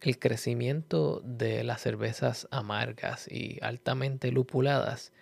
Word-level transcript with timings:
El 0.00 0.18
crecimiento 0.18 1.20
de 1.24 1.64
las 1.64 1.80
cervezas 1.80 2.46
amargas 2.50 3.26
y 3.28 3.58
altamente 3.62 4.30
lupuladas 4.30 5.12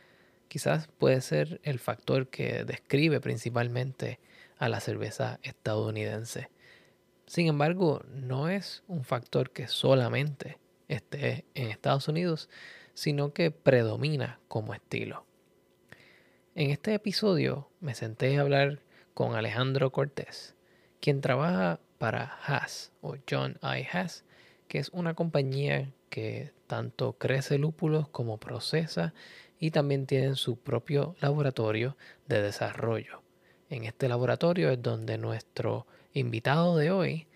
quizás 0.48 0.88
puede 0.98 1.22
ser 1.22 1.60
el 1.62 1.78
factor 1.78 2.28
que 2.28 2.64
describe 2.64 3.20
principalmente 3.20 4.20
a 4.58 4.68
la 4.68 4.80
cerveza 4.80 5.40
estadounidense. 5.42 6.50
Sin 7.26 7.46
embargo, 7.46 8.02
no 8.08 8.48
es 8.48 8.84
un 8.86 9.04
factor 9.04 9.50
que 9.50 9.66
solamente 9.66 10.58
esté 10.88 11.46
en 11.54 11.70
Estados 11.70 12.08
Unidos, 12.08 12.48
sino 12.94 13.32
que 13.32 13.50
predomina 13.50 14.40
como 14.46 14.74
estilo. 14.74 15.24
En 16.54 16.70
este 16.70 16.94
episodio 16.94 17.70
me 17.80 17.94
senté 17.94 18.36
a 18.36 18.42
hablar 18.42 18.80
con 19.14 19.34
Alejandro 19.34 19.90
Cortés, 19.90 20.54
quien 21.00 21.22
trabaja 21.22 21.80
para 21.98 22.38
Haas 22.46 22.92
o 23.00 23.16
John 23.28 23.58
I. 23.62 23.86
Haas, 23.90 24.24
que 24.68 24.78
es 24.78 24.90
una 24.90 25.14
compañía 25.14 25.90
que 26.10 26.52
tanto 26.66 27.14
crece 27.14 27.58
lúpulos 27.58 28.08
como 28.08 28.38
procesa 28.38 29.14
y 29.58 29.70
también 29.70 30.06
tienen 30.06 30.36
su 30.36 30.56
propio 30.56 31.16
laboratorio 31.20 31.96
de 32.26 32.42
desarrollo. 32.42 33.22
En 33.70 33.84
este 33.84 34.08
laboratorio 34.08 34.70
es 34.70 34.82
donde 34.82 35.18
nuestro 35.18 35.86
invitado 36.12 36.76
de 36.76 36.90
hoy 36.90 37.26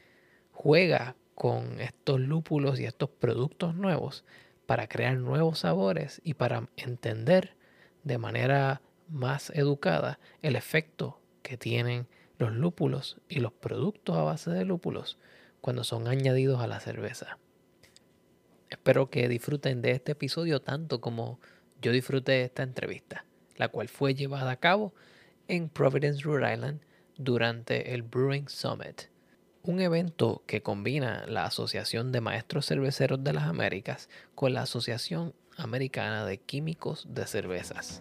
juega 0.52 1.16
con 1.34 1.80
estos 1.80 2.20
lúpulos 2.20 2.78
y 2.80 2.84
estos 2.84 3.10
productos 3.10 3.74
nuevos 3.74 4.24
para 4.66 4.88
crear 4.88 5.16
nuevos 5.16 5.60
sabores 5.60 6.20
y 6.22 6.34
para 6.34 6.68
entender 6.76 7.56
de 8.04 8.18
manera 8.18 8.82
más 9.08 9.50
educada 9.50 10.20
el 10.42 10.54
efecto 10.54 11.18
que 11.42 11.56
tienen 11.56 12.06
los 12.38 12.52
lúpulos 12.52 13.18
y 13.28 13.40
los 13.40 13.52
productos 13.52 14.16
a 14.16 14.22
base 14.22 14.50
de 14.50 14.64
lúpulos 14.64 15.18
cuando 15.60 15.84
son 15.84 16.08
añadidos 16.08 16.60
a 16.60 16.66
la 16.66 16.80
cerveza. 16.80 17.38
Espero 18.68 19.10
que 19.10 19.28
disfruten 19.28 19.82
de 19.82 19.92
este 19.92 20.12
episodio 20.12 20.60
tanto 20.60 21.00
como 21.00 21.40
yo 21.82 21.92
disfruté 21.92 22.32
de 22.32 22.44
esta 22.44 22.62
entrevista, 22.62 23.24
la 23.56 23.68
cual 23.68 23.88
fue 23.88 24.14
llevada 24.14 24.52
a 24.52 24.56
cabo 24.56 24.94
en 25.48 25.68
Providence, 25.68 26.22
Rhode 26.22 26.54
Island, 26.54 26.80
durante 27.16 27.92
el 27.92 28.02
Brewing 28.02 28.48
Summit, 28.48 29.02
un 29.62 29.80
evento 29.80 30.42
que 30.46 30.62
combina 30.62 31.26
la 31.26 31.44
Asociación 31.44 32.12
de 32.12 32.20
Maestros 32.20 32.66
Cerveceros 32.66 33.22
de 33.22 33.32
las 33.32 33.44
Américas 33.44 34.08
con 34.34 34.54
la 34.54 34.62
Asociación 34.62 35.34
Americana 35.56 36.24
de 36.24 36.38
Químicos 36.38 37.06
de 37.10 37.26
Cervezas. 37.26 38.00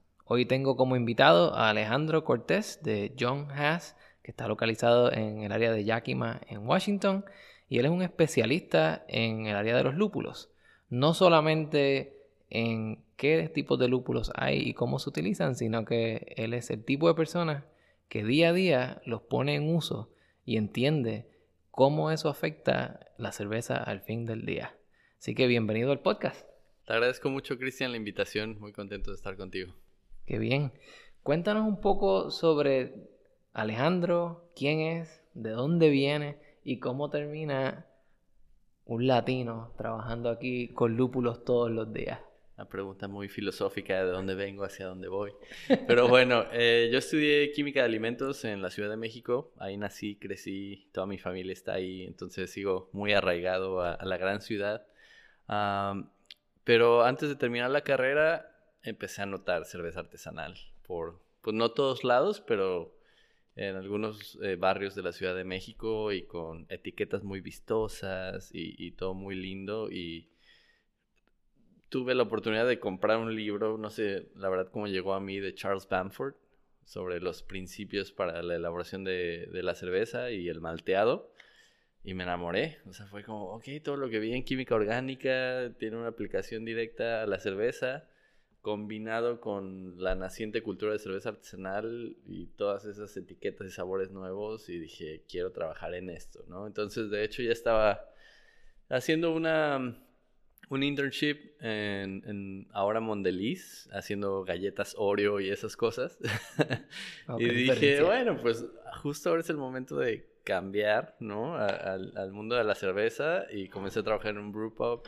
Hoy 0.33 0.45
tengo 0.45 0.77
como 0.77 0.95
invitado 0.95 1.53
a 1.55 1.69
Alejandro 1.69 2.23
Cortés 2.23 2.79
de 2.81 3.13
John 3.19 3.51
Haas, 3.51 3.97
que 4.23 4.31
está 4.31 4.47
localizado 4.47 5.11
en 5.11 5.43
el 5.43 5.51
área 5.51 5.73
de 5.73 5.83
Yakima, 5.83 6.39
en 6.47 6.65
Washington, 6.65 7.25
y 7.67 7.79
él 7.79 7.85
es 7.85 7.91
un 7.91 8.01
especialista 8.01 9.03
en 9.09 9.47
el 9.47 9.57
área 9.57 9.75
de 9.75 9.83
los 9.83 9.95
lúpulos. 9.95 10.49
No 10.87 11.13
solamente 11.13 12.15
en 12.49 13.03
qué 13.17 13.51
tipos 13.53 13.77
de 13.77 13.89
lúpulos 13.89 14.31
hay 14.33 14.59
y 14.59 14.73
cómo 14.73 14.99
se 14.99 15.09
utilizan, 15.09 15.55
sino 15.55 15.83
que 15.83 16.33
él 16.37 16.53
es 16.53 16.69
el 16.69 16.85
tipo 16.85 17.09
de 17.09 17.13
persona 17.13 17.65
que 18.07 18.23
día 18.23 18.51
a 18.51 18.53
día 18.53 19.01
los 19.05 19.23
pone 19.23 19.55
en 19.55 19.75
uso 19.75 20.13
y 20.45 20.55
entiende 20.55 21.27
cómo 21.71 22.09
eso 22.09 22.29
afecta 22.29 23.01
la 23.17 23.33
cerveza 23.33 23.75
al 23.75 23.99
fin 23.99 24.25
del 24.25 24.45
día. 24.45 24.77
Así 25.19 25.35
que 25.35 25.47
bienvenido 25.47 25.91
al 25.91 25.99
podcast. 25.99 26.47
Te 26.85 26.93
agradezco 26.93 27.29
mucho, 27.29 27.57
Cristian, 27.57 27.91
la 27.91 27.97
invitación. 27.97 28.57
Muy 28.61 28.71
contento 28.71 29.11
de 29.11 29.17
estar 29.17 29.35
contigo. 29.35 29.73
Qué 30.31 30.39
bien. 30.39 30.71
Cuéntanos 31.23 31.67
un 31.67 31.81
poco 31.81 32.31
sobre 32.31 32.93
Alejandro, 33.51 34.49
quién 34.55 34.79
es, 34.79 35.21
de 35.33 35.49
dónde 35.49 35.89
viene 35.89 36.37
y 36.63 36.79
cómo 36.79 37.09
termina 37.09 37.85
un 38.85 39.07
latino 39.07 39.73
trabajando 39.77 40.29
aquí 40.29 40.69
con 40.69 40.95
lúpulos 40.95 41.43
todos 41.43 41.69
los 41.69 41.91
días. 41.91 42.17
Una 42.55 42.69
pregunta 42.69 43.09
muy 43.09 43.27
filosófica 43.27 44.05
de 44.05 44.09
dónde 44.09 44.33
vengo, 44.33 44.63
hacia 44.63 44.85
dónde 44.85 45.09
voy. 45.09 45.33
Pero 45.85 46.07
bueno, 46.07 46.45
eh, 46.53 46.87
yo 46.93 46.99
estudié 46.99 47.51
química 47.51 47.81
de 47.81 47.87
alimentos 47.87 48.45
en 48.45 48.61
la 48.61 48.69
Ciudad 48.69 48.89
de 48.89 48.95
México. 48.95 49.51
Ahí 49.57 49.75
nací, 49.75 50.15
crecí, 50.15 50.87
toda 50.93 51.07
mi 51.07 51.17
familia 51.17 51.51
está 51.51 51.73
ahí, 51.73 52.05
entonces 52.05 52.49
sigo 52.49 52.89
muy 52.93 53.11
arraigado 53.11 53.81
a, 53.81 53.97
la 54.05 54.15
gran 54.15 54.39
ciudad. 54.39 54.87
pero 56.63 57.03
antes 57.03 57.27
de 57.27 57.35
terminar 57.35 57.69
la 57.69 57.81
carrera, 57.81 58.50
empecé 58.83 59.21
a 59.21 59.25
notar 59.25 59.65
cerveza 59.65 60.01
artesanal 60.01 60.57
por, 60.83 61.21
pues 61.41 61.55
no 61.55 61.71
todos 61.71 62.03
lados, 62.03 62.41
pero 62.41 62.95
en 63.55 63.75
algunos 63.75 64.39
eh, 64.41 64.55
barrios 64.55 64.95
de 64.95 65.03
la 65.03 65.11
Ciudad 65.11 65.35
de 65.35 65.43
México 65.43 66.11
y 66.11 66.23
con 66.23 66.65
etiquetas 66.69 67.23
muy 67.23 67.41
vistosas 67.41 68.49
y, 68.53 68.91
todo 68.91 69.13
muy 69.13 69.35
lindo. 69.35 69.91
Y 69.91 70.29
tuve 71.89 72.15
la 72.15 72.23
oportunidad 72.23 72.67
de 72.67 72.79
comprar 72.79 73.17
un 73.17 73.35
libro, 73.35 73.77
no 73.77 73.89
sé 73.89 74.29
la 74.35 74.49
verdad 74.49 74.71
cómo 74.71 74.87
llegó 74.87 75.13
a 75.13 75.19
mí, 75.19 75.39
de 75.39 75.53
Charles 75.53 75.87
Bamford 75.87 76.35
sobre 76.85 77.19
los 77.19 77.43
principios 77.43 78.11
para 78.11 78.41
la 78.41 78.55
elaboración 78.55 79.03
de, 79.03 79.47
de 79.51 79.63
la 79.63 79.75
cerveza 79.75 80.31
y 80.31 80.49
el 80.49 80.61
malteado. 80.61 81.31
Y 82.03 82.15
me 82.15 82.23
enamoré. 82.23 82.79
O 82.87 82.93
sea, 82.93 83.05
fue 83.05 83.23
como, 83.23 83.53
ok, 83.53 83.65
todo 83.83 83.95
lo 83.95 84.09
que 84.09 84.19
vi 84.19 84.33
en 84.33 84.43
química 84.43 84.73
orgánica 84.73 85.71
tiene 85.77 85.97
una 85.97 86.07
aplicación 86.07 86.65
directa 86.65 87.21
a 87.21 87.27
la 87.27 87.37
cerveza 87.37 88.07
combinado 88.61 89.41
con 89.41 90.01
la 90.01 90.13
naciente 90.15 90.61
cultura 90.61 90.93
de 90.93 90.99
cerveza 90.99 91.29
artesanal 91.29 92.15
y 92.25 92.47
todas 92.47 92.85
esas 92.85 93.15
etiquetas 93.17 93.67
y 93.67 93.71
sabores 93.71 94.11
nuevos 94.11 94.69
y 94.69 94.79
dije, 94.79 95.23
quiero 95.27 95.51
trabajar 95.51 95.95
en 95.95 96.09
esto, 96.09 96.45
¿no? 96.47 96.67
Entonces, 96.67 97.09
de 97.09 97.23
hecho, 97.23 97.41
ya 97.41 97.51
estaba 97.51 98.05
haciendo 98.89 99.33
una 99.33 99.97
un 100.69 100.83
internship 100.83 101.37
en, 101.59 102.23
en 102.25 102.67
ahora 102.71 103.01
Mondeliz, 103.01 103.89
haciendo 103.91 104.45
galletas 104.45 104.95
Oreo 104.97 105.41
y 105.41 105.49
esas 105.49 105.75
cosas. 105.75 106.17
y 107.39 107.49
dije, 107.49 108.01
bueno, 108.03 108.37
pues 108.41 108.65
justo 109.01 109.29
ahora 109.29 109.41
es 109.41 109.49
el 109.49 109.57
momento 109.57 109.97
de 109.97 110.29
cambiar, 110.45 111.17
¿no? 111.19 111.55
al, 111.57 112.13
al 112.15 112.31
mundo 112.31 112.55
de 112.55 112.63
la 112.63 112.75
cerveza 112.75 113.45
y 113.51 113.67
comencé 113.67 113.99
a 113.99 114.03
trabajar 114.03 114.31
en 114.31 114.37
un 114.37 114.51
brew 114.53 114.73
pub 114.73 115.03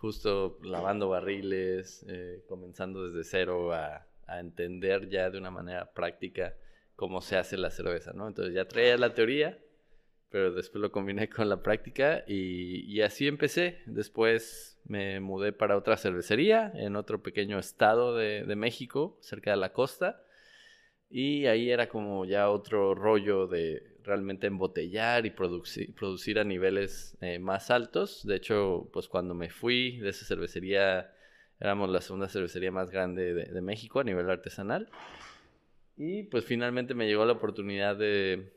justo 0.00 0.58
lavando 0.62 1.10
barriles, 1.10 2.06
eh, 2.08 2.42
comenzando 2.48 3.10
desde 3.10 3.22
cero 3.22 3.72
a, 3.72 4.06
entender 4.32 5.08
ya 5.08 5.28
de 5.28 5.38
una 5.38 5.50
manera 5.50 5.92
práctica 5.92 6.54
cómo 6.94 7.20
se 7.20 7.36
hace 7.36 7.56
la 7.56 7.72
cerveza, 7.72 8.12
¿no? 8.12 8.28
Entonces 8.28 8.54
ya 8.54 8.68
traía 8.68 8.96
la 8.96 9.12
teoría, 9.12 9.58
pero 10.28 10.52
después 10.52 10.80
lo 10.80 10.92
combiné 10.92 11.28
con 11.28 11.48
la 11.48 11.64
práctica 11.64 12.22
y, 12.28 13.00
así 13.00 13.26
empecé. 13.26 13.80
Después 13.86 14.80
me 14.84 15.18
mudé 15.18 15.52
para 15.52 15.76
otra 15.76 15.96
cervecería 15.96 16.70
en 16.76 16.94
otro 16.94 17.24
pequeño 17.24 17.58
estado 17.58 18.14
de, 18.16 18.44
de 18.44 18.54
México, 18.54 19.18
cerca 19.20 19.50
de 19.50 19.56
la 19.56 19.72
costa. 19.72 20.22
Y 21.08 21.46
ahí 21.46 21.68
era 21.68 21.88
como 21.88 22.24
ya 22.24 22.50
otro 22.50 22.94
rollo 22.94 23.48
de 23.48 23.89
realmente 24.04 24.46
embotellar 24.46 25.26
y 25.26 25.30
producir, 25.30 25.94
producir 25.94 26.38
a 26.38 26.44
niveles 26.44 27.16
eh, 27.20 27.38
más 27.38 27.70
altos. 27.70 28.26
De 28.26 28.36
hecho, 28.36 28.88
pues 28.92 29.08
cuando 29.08 29.34
me 29.34 29.50
fui 29.50 29.98
de 29.98 30.10
esa 30.10 30.24
cervecería, 30.24 31.12
éramos 31.60 31.90
la 31.90 32.00
segunda 32.00 32.28
cervecería 32.28 32.72
más 32.72 32.90
grande 32.90 33.34
de, 33.34 33.60
México 33.60 34.00
a 34.00 34.04
nivel 34.04 34.28
artesanal. 34.30 34.88
Y 35.96 36.24
pues 36.24 36.44
finalmente 36.44 36.94
me 36.94 37.06
llegó 37.06 37.24
la 37.24 37.32
oportunidad 37.32 37.96
de, 37.96 38.50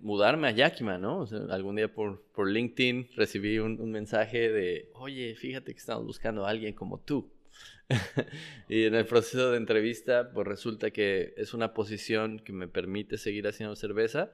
mudarme 0.00 0.48
a 0.48 0.50
Yakima, 0.50 0.98
¿no? 0.98 1.26
algún 1.50 1.76
día 1.76 1.92
por, 1.92 2.22
por 2.34 2.50
LinkedIn 2.50 3.08
recibí 3.16 3.58
un, 3.58 3.80
un 3.80 3.90
mensaje 3.90 4.50
de, 4.50 4.90
oye, 4.94 5.34
fíjate 5.34 5.72
que 5.72 5.78
estamos 5.78 6.04
buscando 6.04 6.44
a 6.44 6.50
alguien 6.50 6.74
como 6.74 6.98
tú. 6.98 7.30
y 8.68 8.84
en 8.84 8.94
el 8.94 9.06
proceso 9.06 9.50
de 9.50 9.58
entrevista, 9.58 10.30
pues 10.32 10.46
resulta 10.46 10.90
que 10.90 11.34
es 11.36 11.54
una 11.54 11.74
posición 11.74 12.38
que 12.38 12.52
me 12.52 12.68
permite 12.68 13.18
seguir 13.18 13.46
haciendo 13.46 13.76
cerveza, 13.76 14.32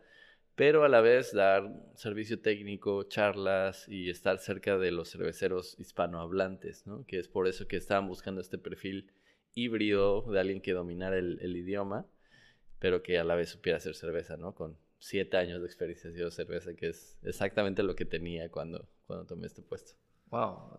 pero 0.54 0.84
a 0.84 0.88
la 0.88 1.00
vez 1.00 1.32
dar 1.32 1.72
servicio 1.94 2.40
técnico, 2.40 3.04
charlas 3.04 3.88
y 3.88 4.10
estar 4.10 4.38
cerca 4.38 4.78
de 4.78 4.90
los 4.90 5.10
cerveceros 5.10 5.76
hispanohablantes, 5.78 6.86
¿no? 6.86 7.06
Que 7.06 7.18
es 7.18 7.28
por 7.28 7.48
eso 7.48 7.66
que 7.66 7.76
estaban 7.76 8.08
buscando 8.08 8.40
este 8.40 8.58
perfil 8.58 9.10
híbrido 9.54 10.22
de 10.30 10.40
alguien 10.40 10.60
que 10.60 10.72
dominara 10.72 11.18
el, 11.18 11.56
idioma, 11.56 12.06
pero 12.78 13.02
que 13.02 13.18
a 13.18 13.24
la 13.24 13.34
vez 13.34 13.50
supiera 13.50 13.78
hacer 13.78 13.94
cerveza, 13.94 14.36
¿no? 14.36 14.54
Con 14.54 14.76
siete 14.98 15.36
años 15.38 15.60
de 15.60 15.66
experiencia 15.66 16.10
haciendo 16.10 16.30
cerveza, 16.30 16.74
que 16.74 16.88
es 16.88 17.18
exactamente 17.22 17.82
lo 17.82 17.96
que 17.96 18.04
tenía 18.04 18.50
cuando, 18.50 18.88
cuando 19.06 19.26
tomé 19.26 19.46
este 19.46 19.62
puesto. 19.62 19.94
Wow, 20.30 20.78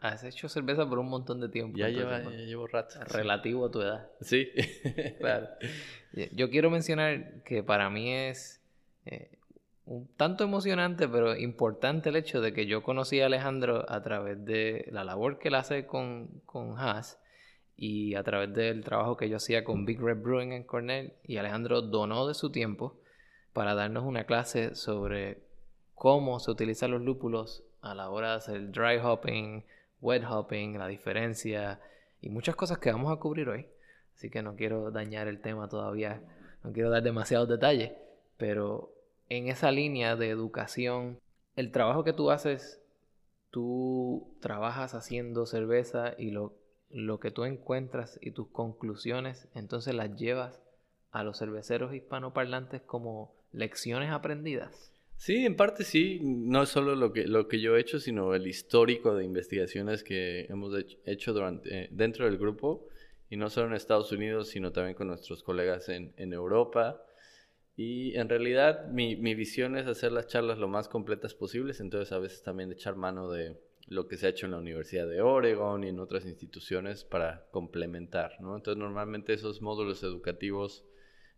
has 0.00 0.24
hecho 0.24 0.48
cerveza 0.48 0.88
por 0.88 0.98
un 0.98 1.08
montón 1.08 1.40
de 1.40 1.48
tiempo. 1.50 1.76
Ya, 1.76 1.88
lleva, 1.88 2.22
ya 2.22 2.30
llevo 2.30 2.66
rato. 2.66 2.98
Relativo 3.04 3.66
a 3.66 3.70
tu 3.70 3.82
edad. 3.82 4.10
Sí. 4.22 4.48
claro. 5.20 5.48
Yo 6.32 6.48
quiero 6.48 6.70
mencionar 6.70 7.42
que 7.42 7.62
para 7.62 7.90
mí 7.90 8.10
es 8.10 8.62
eh, 9.04 9.38
un 9.84 10.08
tanto 10.16 10.44
emocionante, 10.44 11.08
pero 11.08 11.36
importante 11.36 12.08
el 12.08 12.16
hecho 12.16 12.40
de 12.40 12.54
que 12.54 12.66
yo 12.66 12.82
conocí 12.82 13.20
a 13.20 13.26
Alejandro 13.26 13.84
a 13.88 14.02
través 14.02 14.42
de 14.44 14.88
la 14.90 15.04
labor 15.04 15.38
que 15.38 15.48
él 15.48 15.56
hace 15.56 15.86
con, 15.86 16.40
con 16.46 16.78
Haas 16.78 17.20
y 17.76 18.14
a 18.14 18.22
través 18.22 18.54
del 18.54 18.82
trabajo 18.82 19.18
que 19.18 19.28
yo 19.28 19.36
hacía 19.36 19.62
con 19.62 19.84
Big 19.84 20.00
Red 20.00 20.22
Brewing 20.22 20.52
en 20.52 20.64
Cornell. 20.64 21.12
Y 21.22 21.36
Alejandro 21.36 21.82
donó 21.82 22.26
de 22.26 22.32
su 22.32 22.50
tiempo 22.50 22.98
para 23.52 23.74
darnos 23.74 24.04
una 24.04 24.24
clase 24.24 24.74
sobre 24.74 25.42
cómo 25.94 26.40
se 26.40 26.50
utilizan 26.50 26.90
los 26.90 27.02
lúpulos 27.02 27.62
a 27.90 27.94
la 27.94 28.10
hora 28.10 28.30
de 28.30 28.36
hacer 28.36 28.70
dry 28.70 28.98
hopping, 29.02 29.64
wet 30.00 30.24
hopping, 30.28 30.78
la 30.78 30.88
diferencia 30.88 31.80
y 32.20 32.28
muchas 32.30 32.56
cosas 32.56 32.78
que 32.78 32.92
vamos 32.92 33.12
a 33.12 33.20
cubrir 33.20 33.48
hoy. 33.48 33.66
Así 34.14 34.30
que 34.30 34.42
no 34.42 34.56
quiero 34.56 34.90
dañar 34.90 35.28
el 35.28 35.40
tema 35.40 35.68
todavía, 35.68 36.22
no 36.64 36.72
quiero 36.72 36.90
dar 36.90 37.02
demasiados 37.02 37.48
detalles, 37.48 37.92
pero 38.36 38.92
en 39.28 39.48
esa 39.48 39.70
línea 39.70 40.16
de 40.16 40.30
educación, 40.30 41.18
el 41.54 41.70
trabajo 41.70 42.04
que 42.04 42.12
tú 42.12 42.30
haces, 42.30 42.80
tú 43.50 44.36
trabajas 44.40 44.94
haciendo 44.94 45.46
cerveza 45.46 46.14
y 46.18 46.30
lo, 46.30 46.54
lo 46.90 47.20
que 47.20 47.30
tú 47.30 47.44
encuentras 47.44 48.18
y 48.22 48.30
tus 48.30 48.48
conclusiones, 48.48 49.48
entonces 49.54 49.94
las 49.94 50.16
llevas 50.16 50.60
a 51.10 51.22
los 51.22 51.38
cerveceros 51.38 51.94
hispanoparlantes 51.94 52.82
como 52.82 53.34
lecciones 53.52 54.10
aprendidas. 54.10 54.92
Sí, 55.16 55.46
en 55.46 55.56
parte 55.56 55.82
sí, 55.84 56.20
no 56.22 56.62
es 56.62 56.68
solo 56.68 56.94
lo 56.94 57.12
que, 57.12 57.26
lo 57.26 57.48
que 57.48 57.60
yo 57.60 57.76
he 57.76 57.80
hecho, 57.80 57.98
sino 57.98 58.34
el 58.34 58.46
histórico 58.46 59.14
de 59.14 59.24
investigaciones 59.24 60.04
que 60.04 60.46
hemos 60.48 60.74
hecho 61.04 61.32
durante, 61.32 61.84
eh, 61.84 61.88
dentro 61.90 62.26
del 62.26 62.36
grupo, 62.36 62.86
y 63.28 63.36
no 63.36 63.50
solo 63.50 63.68
en 63.68 63.74
Estados 63.74 64.12
Unidos, 64.12 64.48
sino 64.48 64.72
también 64.72 64.94
con 64.94 65.08
nuestros 65.08 65.42
colegas 65.42 65.88
en, 65.88 66.12
en 66.16 66.32
Europa. 66.32 67.02
Y 67.76 68.16
en 68.16 68.28
realidad 68.28 68.88
mi, 68.88 69.16
mi, 69.16 69.34
visión 69.34 69.76
es 69.76 69.86
hacer 69.86 70.12
las 70.12 70.28
charlas 70.28 70.58
lo 70.58 70.68
más 70.68 70.88
completas 70.88 71.34
posibles, 71.34 71.80
entonces 71.80 72.12
a 72.12 72.18
veces 72.18 72.42
también 72.42 72.72
echar 72.72 72.96
mano 72.96 73.30
de 73.30 73.58
lo 73.88 74.08
que 74.08 74.16
se 74.16 74.26
ha 74.26 74.30
hecho 74.30 74.46
en 74.46 74.52
la 74.52 74.58
Universidad 74.58 75.06
de 75.06 75.20
Oregon 75.22 75.84
y 75.84 75.88
en 75.88 76.00
otras 76.00 76.24
instituciones 76.26 77.04
para 77.04 77.46
complementar, 77.50 78.40
¿no? 78.40 78.56
Entonces 78.56 78.78
normalmente 78.78 79.32
esos 79.32 79.62
módulos 79.62 80.02
educativos 80.02 80.84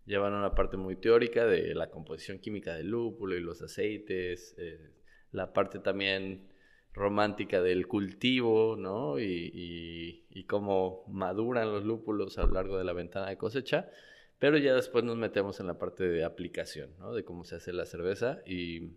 llevan 0.09 0.33
una 0.33 0.55
parte 0.55 0.77
muy 0.77 0.97
teórica 0.97 1.45
de 1.45 1.75
la 1.75 1.91
composición 1.91 2.39
química 2.39 2.75
del 2.75 2.89
lúpulo 2.89 3.37
y 3.37 3.41
los 3.41 3.63
aceites, 3.63 4.55
eh, 4.59 4.91
la 5.33 5.53
parte 5.53 5.79
también 5.79 6.49
romántica 6.95 7.61
del 7.63 7.87
cultivo, 7.87 8.75
¿no? 8.77 9.21
Y, 9.21 10.25
y, 10.31 10.45
cómo 10.45 11.05
maduran 11.09 11.71
los 11.71 11.85
lúpulos 11.85 12.39
a 12.39 12.47
lo 12.47 12.55
largo 12.55 12.79
de 12.79 12.85
la 12.85 12.95
ventana 12.95 13.29
de 13.29 13.37
cosecha, 13.37 13.91
pero 14.39 14.57
ya 14.57 14.75
después 14.75 15.05
nos 15.05 15.17
metemos 15.17 15.61
en 15.61 15.67
la 15.67 15.79
parte 15.79 16.09
de 16.09 16.25
aplicación, 16.25 16.91
¿no? 16.99 17.13
De 17.13 17.25
cómo 17.25 17.45
se 17.45 17.57
hace 17.57 17.73
la 17.75 17.85
cerveza 17.85 18.41
y 18.47 18.95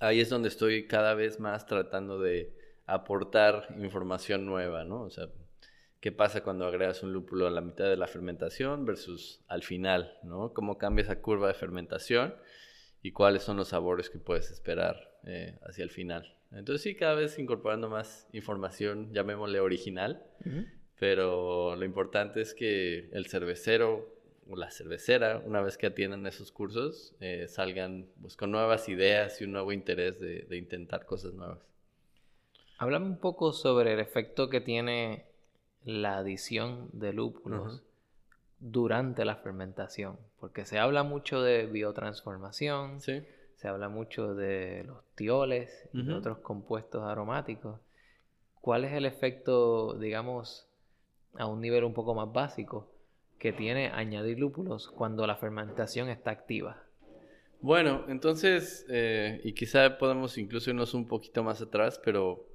ahí 0.00 0.20
es 0.20 0.30
donde 0.30 0.48
estoy 0.48 0.86
cada 0.86 1.14
vez 1.14 1.38
más 1.40 1.66
tratando 1.66 2.18
de 2.18 2.54
aportar 2.86 3.68
información 3.78 4.46
nueva, 4.46 4.84
¿no? 4.84 5.02
O 5.02 5.10
sea, 5.10 5.28
qué 6.02 6.10
pasa 6.10 6.42
cuando 6.42 6.66
agregas 6.66 7.04
un 7.04 7.12
lúpulo 7.12 7.46
a 7.46 7.50
la 7.50 7.60
mitad 7.60 7.84
de 7.84 7.96
la 7.96 8.08
fermentación 8.08 8.84
versus 8.84 9.40
al 9.46 9.62
final, 9.62 10.18
¿no? 10.24 10.52
Cómo 10.52 10.76
cambia 10.76 11.04
esa 11.04 11.22
curva 11.22 11.46
de 11.46 11.54
fermentación 11.54 12.34
y 13.02 13.12
cuáles 13.12 13.44
son 13.44 13.56
los 13.56 13.68
sabores 13.68 14.10
que 14.10 14.18
puedes 14.18 14.50
esperar 14.50 15.16
eh, 15.24 15.56
hacia 15.62 15.84
el 15.84 15.90
final. 15.90 16.36
Entonces 16.50 16.82
sí, 16.82 16.96
cada 16.96 17.14
vez 17.14 17.38
incorporando 17.38 17.88
más 17.88 18.28
información, 18.32 19.14
llamémosle 19.14 19.60
original, 19.60 20.24
pero 20.98 21.76
lo 21.76 21.84
importante 21.84 22.40
es 22.40 22.52
que 22.52 23.08
el 23.12 23.26
cervecero 23.26 24.12
o 24.50 24.56
la 24.56 24.72
cervecera, 24.72 25.40
una 25.46 25.60
vez 25.60 25.78
que 25.78 25.86
atiendan 25.86 26.26
esos 26.26 26.50
cursos, 26.50 27.14
eh, 27.20 27.46
salgan 27.46 28.08
pues, 28.20 28.36
con 28.36 28.50
nuevas 28.50 28.88
ideas 28.88 29.40
y 29.40 29.44
un 29.44 29.52
nuevo 29.52 29.72
interés 29.72 30.18
de, 30.18 30.42
de 30.48 30.56
intentar 30.56 31.06
cosas 31.06 31.32
nuevas. 31.32 31.60
Háblame 32.78 33.06
un 33.06 33.20
poco 33.20 33.52
sobre 33.52 33.92
el 33.92 34.00
efecto 34.00 34.50
que 34.50 34.60
tiene 34.60 35.31
la 35.84 36.18
adición 36.18 36.88
de 36.92 37.12
lúpulos 37.12 37.82
durante 38.58 39.24
la 39.24 39.36
fermentación, 39.36 40.16
porque 40.38 40.64
se 40.64 40.78
habla 40.78 41.02
mucho 41.02 41.42
de 41.42 41.66
biotransformación, 41.66 43.00
se 43.00 43.24
habla 43.64 43.88
mucho 43.88 44.34
de 44.34 44.84
los 44.84 45.04
tioles 45.14 45.88
y 45.92 46.10
otros 46.10 46.38
compuestos 46.38 47.02
aromáticos. 47.02 47.80
¿Cuál 48.60 48.84
es 48.84 48.92
el 48.92 49.06
efecto, 49.06 49.94
digamos, 49.94 50.68
a 51.34 51.46
un 51.46 51.60
nivel 51.60 51.84
un 51.84 51.94
poco 51.94 52.14
más 52.14 52.32
básico 52.32 52.88
que 53.38 53.52
tiene 53.52 53.88
añadir 53.88 54.38
lúpulos 54.38 54.88
cuando 54.88 55.26
la 55.26 55.36
fermentación 55.36 56.08
está 56.08 56.30
activa? 56.30 56.84
Bueno, 57.60 58.04
entonces, 58.08 58.86
eh, 58.88 59.40
y 59.42 59.52
quizá 59.52 59.98
podemos 59.98 60.38
incluso 60.38 60.70
irnos 60.70 60.94
un 60.94 61.08
poquito 61.08 61.42
más 61.42 61.60
atrás, 61.60 62.00
pero 62.04 62.46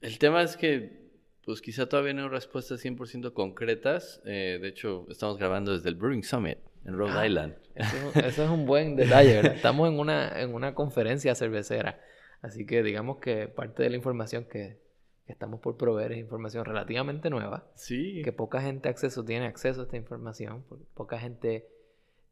el 0.00 0.18
tema 0.18 0.42
es 0.42 0.56
que 0.56 1.01
pues 1.44 1.60
quizá 1.60 1.88
todavía 1.88 2.14
no 2.14 2.22
hay 2.22 2.28
respuestas 2.28 2.84
100% 2.84 3.32
concretas. 3.32 4.22
Eh, 4.24 4.58
de 4.60 4.68
hecho, 4.68 5.06
estamos 5.10 5.38
grabando 5.38 5.72
desde 5.72 5.88
el 5.88 5.96
Brewing 5.96 6.22
Summit 6.22 6.58
en 6.84 6.96
Rhode 6.96 7.12
ah, 7.12 7.26
Island. 7.26 7.54
Eso, 8.14 8.44
es 8.44 8.50
un 8.50 8.66
buen 8.66 8.96
detalle, 8.96 9.34
¿verdad? 9.34 9.54
Estamos 9.54 9.88
en 9.88 9.98
una, 9.98 10.40
en 10.40 10.54
una 10.54 10.74
conferencia 10.74 11.34
cervecera. 11.34 12.00
Así 12.42 12.66
que 12.66 12.82
digamos 12.82 13.18
que 13.18 13.48
parte 13.48 13.82
de 13.82 13.90
la 13.90 13.96
información 13.96 14.46
que, 14.50 14.80
estamos 15.26 15.60
por 15.60 15.76
proveer 15.76 16.12
es 16.12 16.18
información 16.18 16.64
relativamente 16.64 17.30
nueva. 17.30 17.70
Sí. 17.74 18.22
Que 18.22 18.32
poca 18.32 18.60
gente 18.60 18.88
acceso, 18.88 19.24
tiene 19.24 19.46
acceso 19.46 19.80
a 19.80 19.84
esta 19.84 19.96
información. 19.96 20.64
Poca 20.94 21.18
gente 21.18 21.68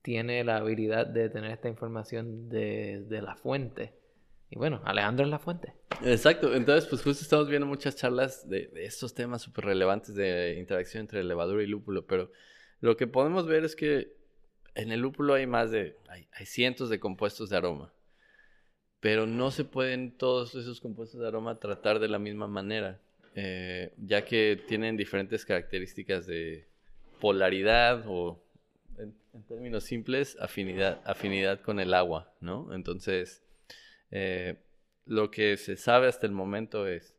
tiene 0.03 0.45
la 0.45 0.56
habilidad 0.56 1.06
de 1.06 1.31
tener 1.31 1.51
esta 1.51 1.69
información 1.69 2.49
de, 2.49 3.05
de 3.09 3.23
la 3.23 3.37
fuente. 3.37 3.95
Y 4.50 4.58
bueno, 4.58 4.81
Alejandro 4.85 5.25
es 5.25 5.31
la 5.31 5.38
fuente. 5.38 5.75
Exacto, 6.02 6.55
entonces 6.55 6.88
pues 6.88 7.02
justo 7.02 7.23
estamos 7.23 7.49
viendo 7.49 7.67
muchas 7.67 7.94
charlas 7.94 8.49
de, 8.49 8.70
estos 8.75 9.14
temas 9.14 9.43
súper 9.43 9.64
relevantes 9.64 10.15
de 10.15 10.56
interacción 10.58 11.03
entre 11.03 11.22
levadura 11.22 11.63
y 11.63 11.67
lúpulo, 11.67 12.05
pero 12.06 12.32
lo 12.81 12.96
que 12.96 13.06
podemos 13.06 13.46
ver 13.46 13.65
es 13.65 13.77
que 13.77 14.17
en 14.75 14.91
el 14.91 15.01
lúpulo 15.01 15.34
hay 15.34 15.46
más 15.46 15.70
de, 15.70 15.96
hay, 16.08 16.46
cientos 16.46 16.89
de 16.89 16.98
compuestos 16.98 17.48
de 17.48 17.58
aroma, 17.58 17.93
pero 18.98 19.27
no 19.27 19.53
se 19.53 19.65
pueden 19.65 20.17
todos 20.17 20.55
esos 20.56 20.81
compuestos 20.81 21.20
de 21.20 21.29
aroma 21.29 21.60
tratar 21.60 22.01
de 22.01 22.08
la 22.08 22.19
misma 22.19 22.48
manera, 22.48 23.01
eh, 23.36 23.93
ya 23.98 24.25
que 24.25 24.60
tienen 24.67 24.96
diferentes 24.96 25.44
características 25.44 26.27
de 26.27 26.67
polaridad 27.20 28.05
o, 28.08 28.43
en, 28.98 29.15
en 29.32 29.43
términos 29.44 29.84
simples, 29.84 30.36
afinidad, 30.41 31.01
afinidad 31.05 31.60
con 31.60 31.79
el 31.79 31.94
agua, 31.94 32.32
¿no? 32.41 32.75
Entonces... 32.75 33.44
Eh, 34.10 34.62
lo 35.05 35.31
que 35.31 35.56
se 35.56 35.76
sabe 35.76 36.08
hasta 36.08 36.26
el 36.26 36.32
momento 36.32 36.86
es, 36.86 37.17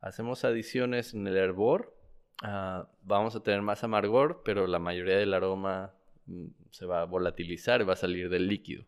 hacemos 0.00 0.44
adiciones 0.44 1.14
en 1.14 1.26
el 1.26 1.36
hervor, 1.36 1.96
ah, 2.42 2.90
vamos 3.02 3.36
a 3.36 3.42
tener 3.42 3.62
más 3.62 3.84
amargor, 3.84 4.42
pero 4.44 4.66
la 4.66 4.78
mayoría 4.78 5.16
del 5.16 5.34
aroma 5.34 5.94
mm, 6.26 6.46
se 6.70 6.86
va 6.86 7.02
a 7.02 7.06
volatilizar 7.06 7.80
y 7.80 7.84
va 7.84 7.94
a 7.94 7.96
salir 7.96 8.28
del 8.28 8.48
líquido. 8.48 8.84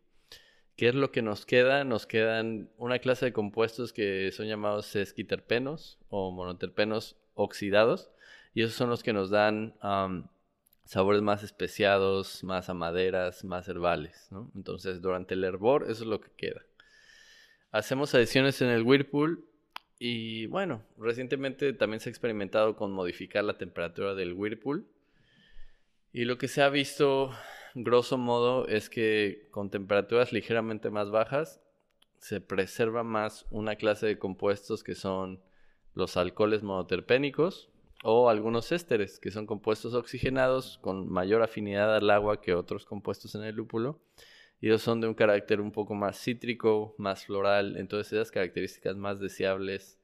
¿Qué 0.77 0.89
es 0.89 0.95
lo 0.95 1.13
que 1.13 1.23
nos 1.23 1.47
queda? 1.47 1.85
Nos 1.85 2.07
quedan 2.07 2.71
una 2.79 2.99
clase 2.99 3.27
de 3.27 3.33
compuestos 3.33 3.93
que 3.93 4.33
son 4.33 4.49
llamados 4.49 4.87
sesquiterpenos 4.87 6.01
o 6.09 6.33
monoterpenos 6.33 7.17
oxidados, 7.35 8.11
y 8.55 8.63
esos 8.63 8.75
son 8.75 8.91
los 8.91 9.03
que 9.03 9.13
nos 9.13 9.31
dan 9.31 9.75
sabores 10.85 11.23
más 11.23 11.43
especiados, 11.43 12.43
más 12.45 12.69
a 12.69 12.75
maderas, 12.75 13.45
más 13.45 13.69
herbales. 13.69 14.29
Entonces, 14.55 15.01
durante 15.01 15.35
el 15.35 15.45
hervor, 15.45 15.85
eso 15.85 16.03
es 16.03 16.09
lo 16.09 16.21
que 16.21 16.31
queda. 16.37 16.63
Hacemos 17.75 18.15
adiciones 18.15 18.63
en 18.63 18.69
el 18.69 18.85
Whirlpool 18.85 19.49
y 19.99 20.47
bueno, 20.47 20.85
recientemente 20.97 21.73
también 21.73 21.99
se 21.99 22.09
ha 22.09 22.13
experimentado 22.13 22.77
con 22.77 22.93
modificar 22.93 23.43
la 23.43 23.59
temperatura 23.59 24.15
del 24.15 24.33
Whirlpool. 24.33 24.87
Y 26.13 26.25
lo 26.25 26.39
que 26.39 26.47
se 26.47 26.63
ha 26.63 26.69
visto, 26.69 27.33
grosso 27.75 28.17
modo, 28.17 28.69
es 28.69 28.89
que 28.89 29.49
con 29.51 29.71
temperaturas 29.71 30.33
ligeramente 30.33 30.89
más 30.89 31.11
bajas 31.11 31.61
se 32.21 32.41
preserva 32.41 33.03
más 33.03 33.45
una 33.51 33.75
clase 33.75 34.07
de 34.07 34.21
compuestos 34.21 34.85
que 34.85 34.95
son 34.95 35.43
los 35.95 36.17
alcoholes 36.17 36.63
monoterpénicos 36.63 37.71
o 38.05 38.29
algunos 38.29 38.71
ésteres, 38.71 39.19
que 39.19 39.33
son 39.33 39.47
compuestos 39.47 39.95
oxigenados 39.95 40.79
con 40.81 41.11
mayor 41.11 41.43
afinidad 41.43 41.97
al 41.97 42.09
agua 42.11 42.41
que 42.41 42.55
otros 42.55 42.87
compuestos 42.87 43.35
en 43.35 43.43
el 43.43 43.57
lúpulo 43.57 43.99
y 44.61 44.69
ellos 44.69 44.83
son 44.83 45.01
de 45.01 45.09
un 45.09 45.15
carácter 45.15 45.61
un 45.61 45.73
poco 45.73 45.95
más 45.95 46.19
cítrico, 46.23 46.95
más 46.99 47.27
floral, 47.27 47.77
entonces 47.77 48.13
esas 48.13 48.31
características 48.31 48.97
más 48.97 49.21
deseables 49.21 50.01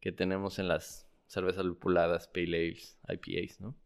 que 0.00 0.12
tenemos 0.12 0.58
en 0.58 0.68
las 0.68 1.08
cervezas 1.26 1.64
lupuladas, 1.64 2.28
pale 2.28 2.68
ales, 2.68 2.98
IPAs, 3.08 3.60
¿no? 3.60 3.76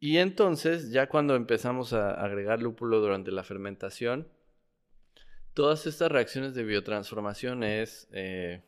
Y 0.00 0.18
entonces, 0.18 0.92
ya 0.92 1.08
cuando 1.08 1.34
empezamos 1.34 1.92
a 1.92 2.12
agregar 2.12 2.62
lúpulo 2.62 3.00
durante 3.00 3.32
la 3.32 3.42
fermentación, 3.42 4.28
todas 5.54 5.86
estas 5.86 6.12
reacciones 6.12 6.54
de 6.54 6.62
biotransformación 6.62 7.64
es 7.64 8.08
eh, 8.12 8.62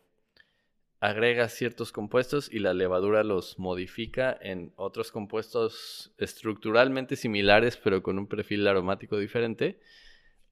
agrega 0.98 1.48
ciertos 1.48 1.92
compuestos 1.92 2.52
y 2.52 2.58
la 2.58 2.74
levadura 2.74 3.22
los 3.22 3.58
modifica 3.58 4.36
en 4.40 4.72
otros 4.76 5.12
compuestos 5.12 6.12
estructuralmente 6.18 7.16
similares 7.16 7.76
pero 7.76 8.02
con 8.02 8.18
un 8.18 8.26
perfil 8.26 8.66
aromático 8.66 9.16
diferente. 9.16 9.80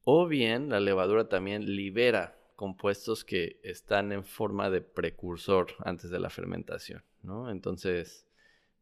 O 0.05 0.27
bien 0.27 0.69
la 0.69 0.81
levadura 0.81 1.29
también 1.29 1.75
libera 1.75 2.37
compuestos 2.57 3.25
que 3.25 3.61
están 3.63 4.13
en 4.13 4.25
forma 4.25 4.71
de 4.71 4.81
precursor 4.81 5.69
antes 5.85 6.11
de 6.11 6.19
la 6.19 6.31
fermentación, 6.31 7.05
¿no? 7.23 7.51
Entonces 7.51 8.27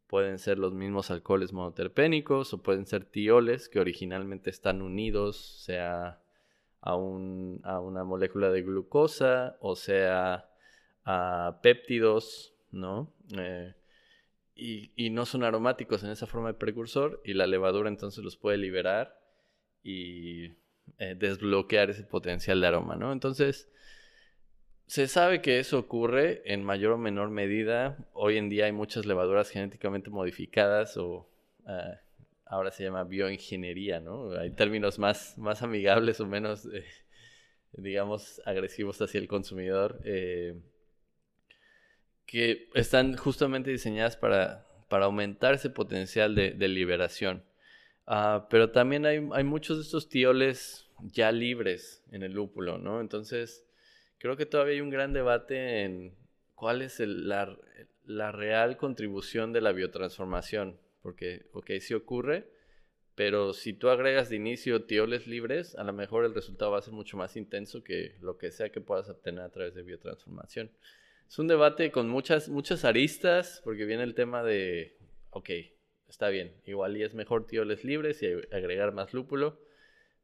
pueden 0.07 0.39
ser 0.39 0.59
los 0.59 0.73
mismos 0.73 1.11
alcoholes 1.11 1.53
monoterpénicos 1.53 2.55
o 2.55 2.63
pueden 2.63 2.87
ser 2.87 3.05
tioles 3.05 3.69
que 3.69 3.81
originalmente 3.81 4.51
están 4.51 4.83
unidos, 4.83 5.37
sea 5.65 6.21
a, 6.81 6.95
un, 6.95 7.61
a 7.65 7.81
una 7.81 8.05
molécula 8.05 8.51
de 8.51 8.63
glucosa 8.63 9.57
o 9.61 9.75
sea 9.75 10.49
a 11.05 11.61
péptidos, 11.63 12.55
¿no? 12.71 13.13
Eh, 13.37 13.75
y, 14.55 15.11
no 15.11 15.27
son 15.27 15.45
aromáticos 15.45 16.03
en 16.03 16.11
esa 16.11 16.27
forma 16.27 16.49
de 16.49 16.55
precursor 16.55 17.21
y 17.25 17.35
la 17.35 17.47
levadura 17.47 17.89
entonces 17.89 18.25
los 18.25 18.37
puede 18.37 18.57
liberar 18.57 19.21
y 19.83 20.55
eh, 20.99 21.15
desbloquear 21.19 21.91
ese 21.91 22.05
potencial 22.05 22.61
de 22.61 22.67
aroma, 22.67 22.97
¿no? 22.97 23.13
Entonces, 23.13 23.69
se 24.87 25.09
sabe 25.09 25.43
que 25.43 25.59
eso 25.59 25.79
ocurre 25.79 26.43
en 26.45 26.65
mayor 26.65 26.93
o 26.93 26.99
menor 26.99 27.31
medida. 27.31 27.97
Hoy 28.13 28.37
en 28.37 28.49
día 28.49 28.67
hay 28.67 28.73
muchas 28.73 29.07
levaduras 29.07 29.51
genéticamente 29.51 30.11
modificadas 30.11 30.97
o 30.97 31.29
ah, 31.67 32.01
ahora 32.45 32.71
se 32.71 32.85
llama 32.85 33.05
bioingeniería, 33.05 34.01
¿no? 34.01 34.33
Hay 34.33 34.51
términos 34.51 34.99
más, 34.99 35.37
más 35.39 35.63
amigables 35.63 36.21
o 36.21 36.27
menos, 36.27 36.67
eh, 36.73 36.85
digamos, 37.73 38.41
agresivos 38.45 39.01
hacia 39.03 39.19
el 39.19 39.29
consumidor 39.29 40.01
que 42.27 42.69
están 42.75 43.17
justamente 43.17 43.71
diseñadas 43.71 44.17
para, 44.17 44.67
para 44.89 45.07
aumentar 45.07 45.55
ese 45.55 45.71
potencial 45.71 46.35
de, 46.35 46.69
liberación. 46.69 47.45
Ah, 48.07 48.47
pero 48.51 48.71
también 48.71 49.05
hay, 49.07 49.21
muchos 49.45 49.79
de 49.79 49.83
estos 49.83 50.09
tioles 50.09 50.87
ya 51.01 51.33
libres 51.33 52.05
en 52.11 52.23
el 52.23 52.33
lúpulo, 52.33 52.79
¿no? 52.79 53.01
Entonces, 53.01 53.67
creo 54.19 54.37
que 54.37 54.47
todavía 54.47 54.75
hay 54.75 54.81
un 54.81 54.91
gran 54.91 55.13
debate 55.13 55.83
en 55.83 56.15
cuál 56.55 56.83
es 56.83 57.01
la, 57.01 57.59
la, 58.05 58.33
real 58.33 58.77
contribución 58.77 59.53
de 59.53 59.61
la 59.61 59.73
biotransformación. 59.73 60.79
Porque, 61.03 61.47
ok, 61.53 61.73
sí 61.81 61.95
ocurre, 61.95 62.49
pero 63.15 63.53
si 63.53 63.73
tú 63.73 63.89
agregas 63.89 64.29
de 64.29 64.37
inicio 64.37 64.85
tioles 64.85 65.27
libres, 65.27 65.75
a 65.77 65.85
lo 65.85 65.93
mejor 65.93 66.25
el 66.25 66.35
resultado 66.35 66.73
va 66.73 66.79
a 66.79 66.83
ser 66.83 66.95
mucho 66.95 67.17
más 67.17 67.37
intenso 67.37 67.83
que 67.83 68.17
lo 68.21 68.39
que 68.39 68.51
sea 68.51 68.71
que 68.71 68.81
puedas 68.81 69.09
obtener 69.09 69.43
a 69.43 69.51
través 69.51 69.75
de 69.75 69.83
biotransformación 69.83 70.71
es 71.29 71.39
un 71.39 71.49
debate 71.49 71.91
con 71.91 72.09
muchas, 72.09 72.49
muchas 72.49 72.85
aristas, 72.85 73.61
porque 73.65 73.85
viene 73.85 74.05
el 74.05 74.15
tema 74.15 74.43
de, 74.43 74.97
ok, 75.31 75.51
está 76.09 76.29
bien, 76.29 76.55
igual 76.65 76.97
y 76.97 77.03
es 77.03 77.15
mejor 77.15 77.47
tioles 77.47 77.85
libres 77.85 78.23
y 78.23 78.27
agregar 78.55 78.93
más 78.93 79.13
lúpulo, 79.15 79.61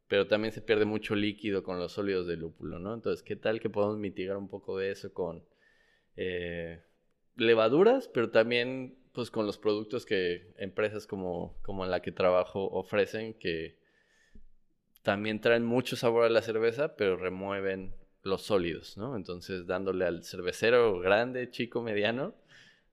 pero 0.08 0.26
también 0.26 0.52
se 0.52 0.62
pierde 0.62 0.84
mucho 0.84 1.14
líquido 1.14 1.62
con 1.62 1.78
los 1.78 1.92
sólidos 1.92 2.26
de 2.26 2.36
lúpulo, 2.36 2.78
¿no? 2.78 2.94
Entonces, 2.94 3.22
¿qué 3.22 3.36
tal 3.36 3.60
que 3.60 3.70
podemos 3.70 3.98
mitigar 3.98 4.36
un 4.36 4.48
poco 4.48 4.78
de 4.78 4.90
eso 4.90 5.12
con 5.12 5.44
eh, 6.16 6.82
levaduras, 7.36 8.08
pero 8.08 8.30
también 8.30 8.98
pues 9.12 9.30
con 9.30 9.46
los 9.46 9.58
productos 9.58 10.06
que 10.06 10.52
empresas 10.56 11.06
como, 11.06 11.58
como 11.62 11.84
en 11.84 11.90
la 11.90 12.00
que 12.00 12.12
trabajo 12.12 12.70
ofrecen, 12.70 13.34
que 13.34 13.78
también 15.02 15.40
traen 15.40 15.64
mucho 15.64 15.96
sabor 15.96 16.24
a 16.24 16.30
la 16.30 16.42
cerveza, 16.42 16.96
pero 16.96 17.16
remueven 17.16 17.94
los 18.22 18.42
sólidos, 18.42 18.96
¿no? 18.96 19.16
Entonces 19.16 19.66
dándole 19.66 20.06
al 20.06 20.24
cervecero 20.24 21.00
grande, 21.00 21.50
chico, 21.50 21.82
mediano, 21.82 22.34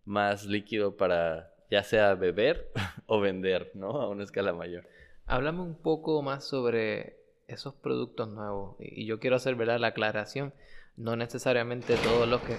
más 0.05 0.46
líquido 0.46 0.98
para 0.98 1.49
ya 1.69 1.83
sea 1.83 2.15
beber 2.15 2.71
o 3.05 3.19
vender, 3.19 3.71
¿no? 3.73 4.01
A 4.01 4.09
una 4.09 4.23
escala 4.23 4.53
mayor. 4.53 4.85
Háblame 5.25 5.61
un 5.61 5.75
poco 5.75 6.21
más 6.21 6.43
sobre 6.43 7.17
esos 7.47 7.73
productos 7.73 8.29
nuevos. 8.29 8.75
Y 8.79 9.05
yo 9.05 9.19
quiero 9.19 9.35
hacer 9.35 9.55
¿verdad? 9.55 9.79
la 9.79 9.88
aclaración. 9.88 10.53
No 10.97 11.15
necesariamente 11.15 11.95
todos 11.97 12.27
los 12.27 12.41
que 12.41 12.57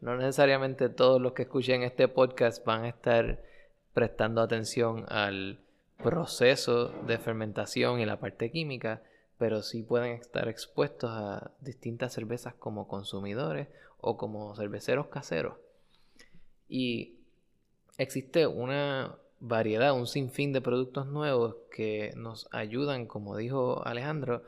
no 0.00 0.16
necesariamente 0.16 0.88
todos 0.88 1.20
los 1.20 1.32
que 1.32 1.42
escuchen 1.42 1.82
este 1.82 2.08
podcast 2.08 2.64
van 2.64 2.84
a 2.84 2.88
estar 2.88 3.42
prestando 3.92 4.40
atención 4.40 5.04
al 5.08 5.60
proceso 6.02 6.88
de 6.88 7.18
fermentación 7.18 8.00
y 8.00 8.06
la 8.06 8.18
parte 8.18 8.50
química, 8.50 9.02
pero 9.36 9.62
sí 9.62 9.82
pueden 9.82 10.12
estar 10.12 10.48
expuestos 10.48 11.10
a 11.12 11.50
distintas 11.60 12.14
cervezas 12.14 12.54
como 12.54 12.88
consumidores 12.88 13.68
o 14.00 14.16
como 14.16 14.56
cerveceros 14.56 15.08
caseros. 15.08 15.58
Y 16.66 17.19
existe 18.00 18.46
una 18.46 19.18
variedad, 19.40 19.92
un 19.92 20.06
sinfín 20.06 20.52
de 20.52 20.60
productos 20.60 21.06
nuevos 21.06 21.56
que 21.70 22.12
nos 22.16 22.48
ayudan, 22.50 23.06
como 23.06 23.36
dijo 23.36 23.86
Alejandro, 23.86 24.42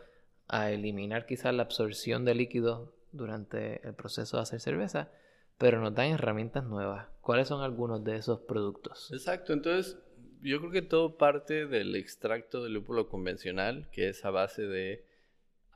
a 0.48 0.70
eliminar 0.70 1.26
quizás 1.26 1.54
la 1.54 1.62
absorción 1.62 2.24
de 2.24 2.34
líquidos 2.34 2.90
durante 3.12 3.86
el 3.86 3.94
proceso 3.94 4.36
de 4.36 4.42
hacer 4.42 4.60
cerveza, 4.60 5.10
pero 5.58 5.80
nos 5.80 5.94
dan 5.94 6.10
herramientas 6.10 6.64
nuevas. 6.64 7.08
¿Cuáles 7.20 7.48
son 7.48 7.62
algunos 7.62 8.02
de 8.04 8.16
esos 8.16 8.40
productos? 8.40 9.10
Exacto, 9.12 9.52
entonces 9.52 9.98
yo 10.40 10.58
creo 10.58 10.72
que 10.72 10.82
todo 10.82 11.18
parte 11.18 11.66
del 11.66 11.94
extracto 11.94 12.62
de 12.64 12.70
lúpulo 12.70 13.08
convencional, 13.08 13.88
que 13.92 14.08
es 14.08 14.24
a 14.24 14.30
base 14.30 14.62
de 14.62 15.04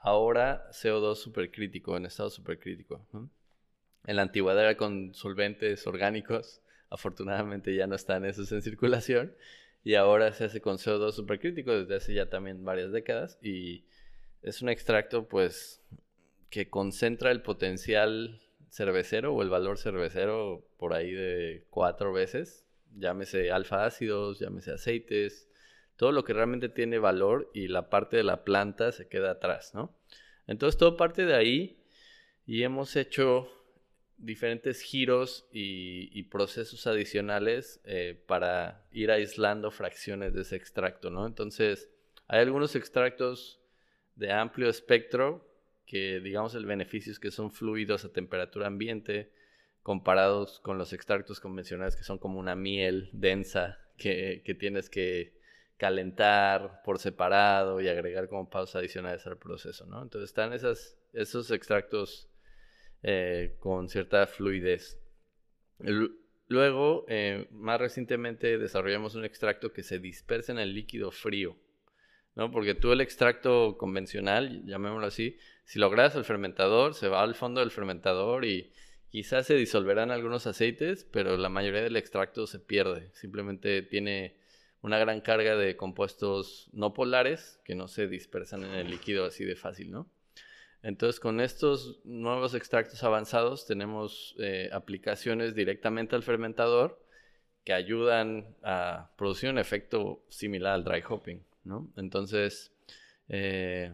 ahora 0.01 0.69
CO2 0.71 1.17
supercrítico, 1.17 1.97
en 1.97 2.07
estado 2.07 2.31
supercrítico. 2.31 3.07
En 4.07 4.17
la 4.17 4.23
antigüedad 4.23 4.63
era 4.63 4.77
con 4.77 5.13
solventes 5.15 5.87
orgánicos, 5.87 6.63
afortunadamente 6.97 7.75
ya 7.75 7.87
no 7.87 7.95
están 7.95 8.25
esos 8.25 8.51
en 8.53 8.63
circulación, 8.63 9.35
y 9.85 9.95
ahora 9.95 10.33
se 10.33 10.45
hace 10.45 10.61
con 10.61 10.79
CO2 10.79 11.13
supercrítico 11.13 11.73
desde 11.73 11.97
hace 11.97 12.15
ya 12.15 12.29
también 12.29 12.65
varias 12.65 12.93
décadas, 12.93 13.39
y 13.43 13.85
es 14.43 14.63
un 14.63 14.69
extracto 14.69 15.29
pues 15.29 15.83
que 16.51 16.69
concentra 16.69 17.31
el 17.31 17.43
potencial 17.43 18.41
cervecero 18.71 19.35
o 19.35 19.43
el 19.43 19.49
valor 19.49 19.79
cervecero 19.79 20.67
por 20.77 20.95
ahí 20.95 21.13
de 21.13 21.67
cuatro 21.71 22.13
veces 22.13 22.67
llámese 22.99 23.51
alfa 23.51 23.85
ácidos, 23.85 24.39
llámese 24.39 24.73
aceites, 24.73 25.49
todo 25.97 26.13
lo 26.13 26.25
que 26.25 26.33
realmente 26.33 26.69
tiene 26.69 26.99
valor 26.99 27.51
y 27.55 27.69
la 27.69 27.89
parte 27.89 28.17
de 28.17 28.25
la 28.25 28.45
planta 28.45 28.93
se 28.93 29.09
queda 29.09 29.33
atrás, 29.33 29.75
¿no? 29.75 29.97
Entonces 30.47 30.79
todo 30.79 30.97
parte 30.97 31.25
de 31.25 31.35
ahí 31.35 31.83
y 32.47 32.63
hemos 32.63 32.97
hecho 32.97 33.49
diferentes 34.19 34.81
giros 34.81 35.47
y, 35.53 36.23
procesos 36.25 36.87
adicionales 36.87 37.81
eh, 37.85 38.21
para 38.27 38.87
ir 38.91 39.11
aislando 39.11 39.71
fracciones 39.71 40.35
de 40.35 40.43
ese 40.43 40.57
extracto, 40.57 41.11
¿no? 41.11 41.27
Entonces 41.27 41.91
hay 42.27 42.41
algunos 42.41 42.75
extractos 42.75 43.61
de 44.15 44.33
amplio 44.33 44.69
espectro 44.69 45.47
que 45.87 46.21
digamos 46.21 46.55
el 46.55 46.67
beneficio 46.67 47.13
es 47.13 47.19
que 47.19 47.31
son 47.31 47.53
fluidos 47.53 48.05
a 48.05 48.13
temperatura 48.13 48.67
ambiente, 48.67 49.33
comparados 49.83 50.59
con 50.61 50.79
los 50.79 50.93
extractos 50.93 51.39
convencionales 51.39 51.95
que 51.95 52.03
son 52.03 52.19
como 52.19 52.41
una 52.41 52.57
miel 52.57 53.09
densa 53.13 53.79
que, 53.97 54.43
tienes 54.59 54.91
que 54.91 55.37
calentar 55.77 56.83
por 56.85 56.99
separado 56.99 57.81
y 57.81 57.89
agregar 57.89 58.29
como 58.29 58.51
pausas 58.51 58.77
adicionales 58.77 59.27
al 59.27 59.39
proceso, 59.39 59.87
¿no? 59.87 60.03
Entonces 60.03 60.31
están 60.31 60.53
esos 61.13 61.51
extractos 61.51 62.29
eh, 63.03 63.57
con 63.59 63.89
cierta 63.89 64.27
fluidez. 64.27 65.01
Luego, 66.49 67.05
eh, 67.09 67.49
más 67.51 67.81
recientemente 67.81 68.59
desarrollamos 68.59 69.15
un 69.15 69.25
extracto 69.25 69.73
que 69.73 69.83
se 69.83 69.99
dispersa 69.99 70.53
en 70.53 70.59
el 70.59 70.75
líquido 70.75 71.11
frío, 71.11 71.57
¿no? 72.35 72.51
Porque 72.51 72.75
tú 72.75 72.93
el 72.93 73.01
extracto 73.01 73.77
convencional, 73.77 74.65
llamémoslo 74.65 75.07
así, 75.07 75.39
si 75.65 75.79
lo 75.79 75.87
agregas 75.87 76.17
al 76.17 76.25
fermentador, 76.25 76.95
se 76.95 77.09
va 77.09 77.23
al 77.23 77.35
fondo 77.35 77.61
del 77.61 77.71
fermentador 77.71 78.45
y 78.45 78.73
Quizás 79.17 79.47
se 79.47 79.55
disolverán 79.55 80.11
algunos 80.11 80.47
aceites, 80.47 81.05
pero 81.05 81.37
la 81.37 81.49
mayoría 81.49 81.81
del 81.81 81.97
extracto 81.97 82.47
se 82.47 82.59
pierde. 82.59 83.11
Simplemente 83.15 83.81
tiene 83.81 84.37
una 84.83 84.99
gran 84.99 85.21
carga 85.21 85.57
de 85.57 85.75
compuestos 85.75 86.69
no 86.73 86.93
polares 86.93 87.59
que 87.65 87.75
no 87.75 87.89
se 87.89 88.09
dispersan 88.09 88.65
en 88.65 88.75
el 88.75 88.91
líquido 88.91 89.25
así 89.25 89.45
de 89.45 89.57
fácil, 89.57 89.91
¿no? 89.91 90.11
Entonces, 90.87 91.19
con 91.19 91.41
estos 91.41 92.01
nuevos 92.05 92.55
extractos 92.55 93.03
avanzados 93.03 93.67
tenemos 93.67 94.37
eh, 94.39 94.71
aplicaciones 94.73 95.57
directamente 95.57 96.15
al 96.15 96.23
fermentador 96.23 97.03
que 97.65 97.73
ayudan 97.73 98.55
a 98.63 99.11
producir 99.17 99.51
un 99.51 99.59
efecto 99.59 100.23
similar 100.29 100.75
al 100.75 100.85
dry 100.85 101.03
hopping, 101.07 101.43
¿no? 101.65 101.91
Entonces, 101.97 102.73
Eh, 103.29 103.93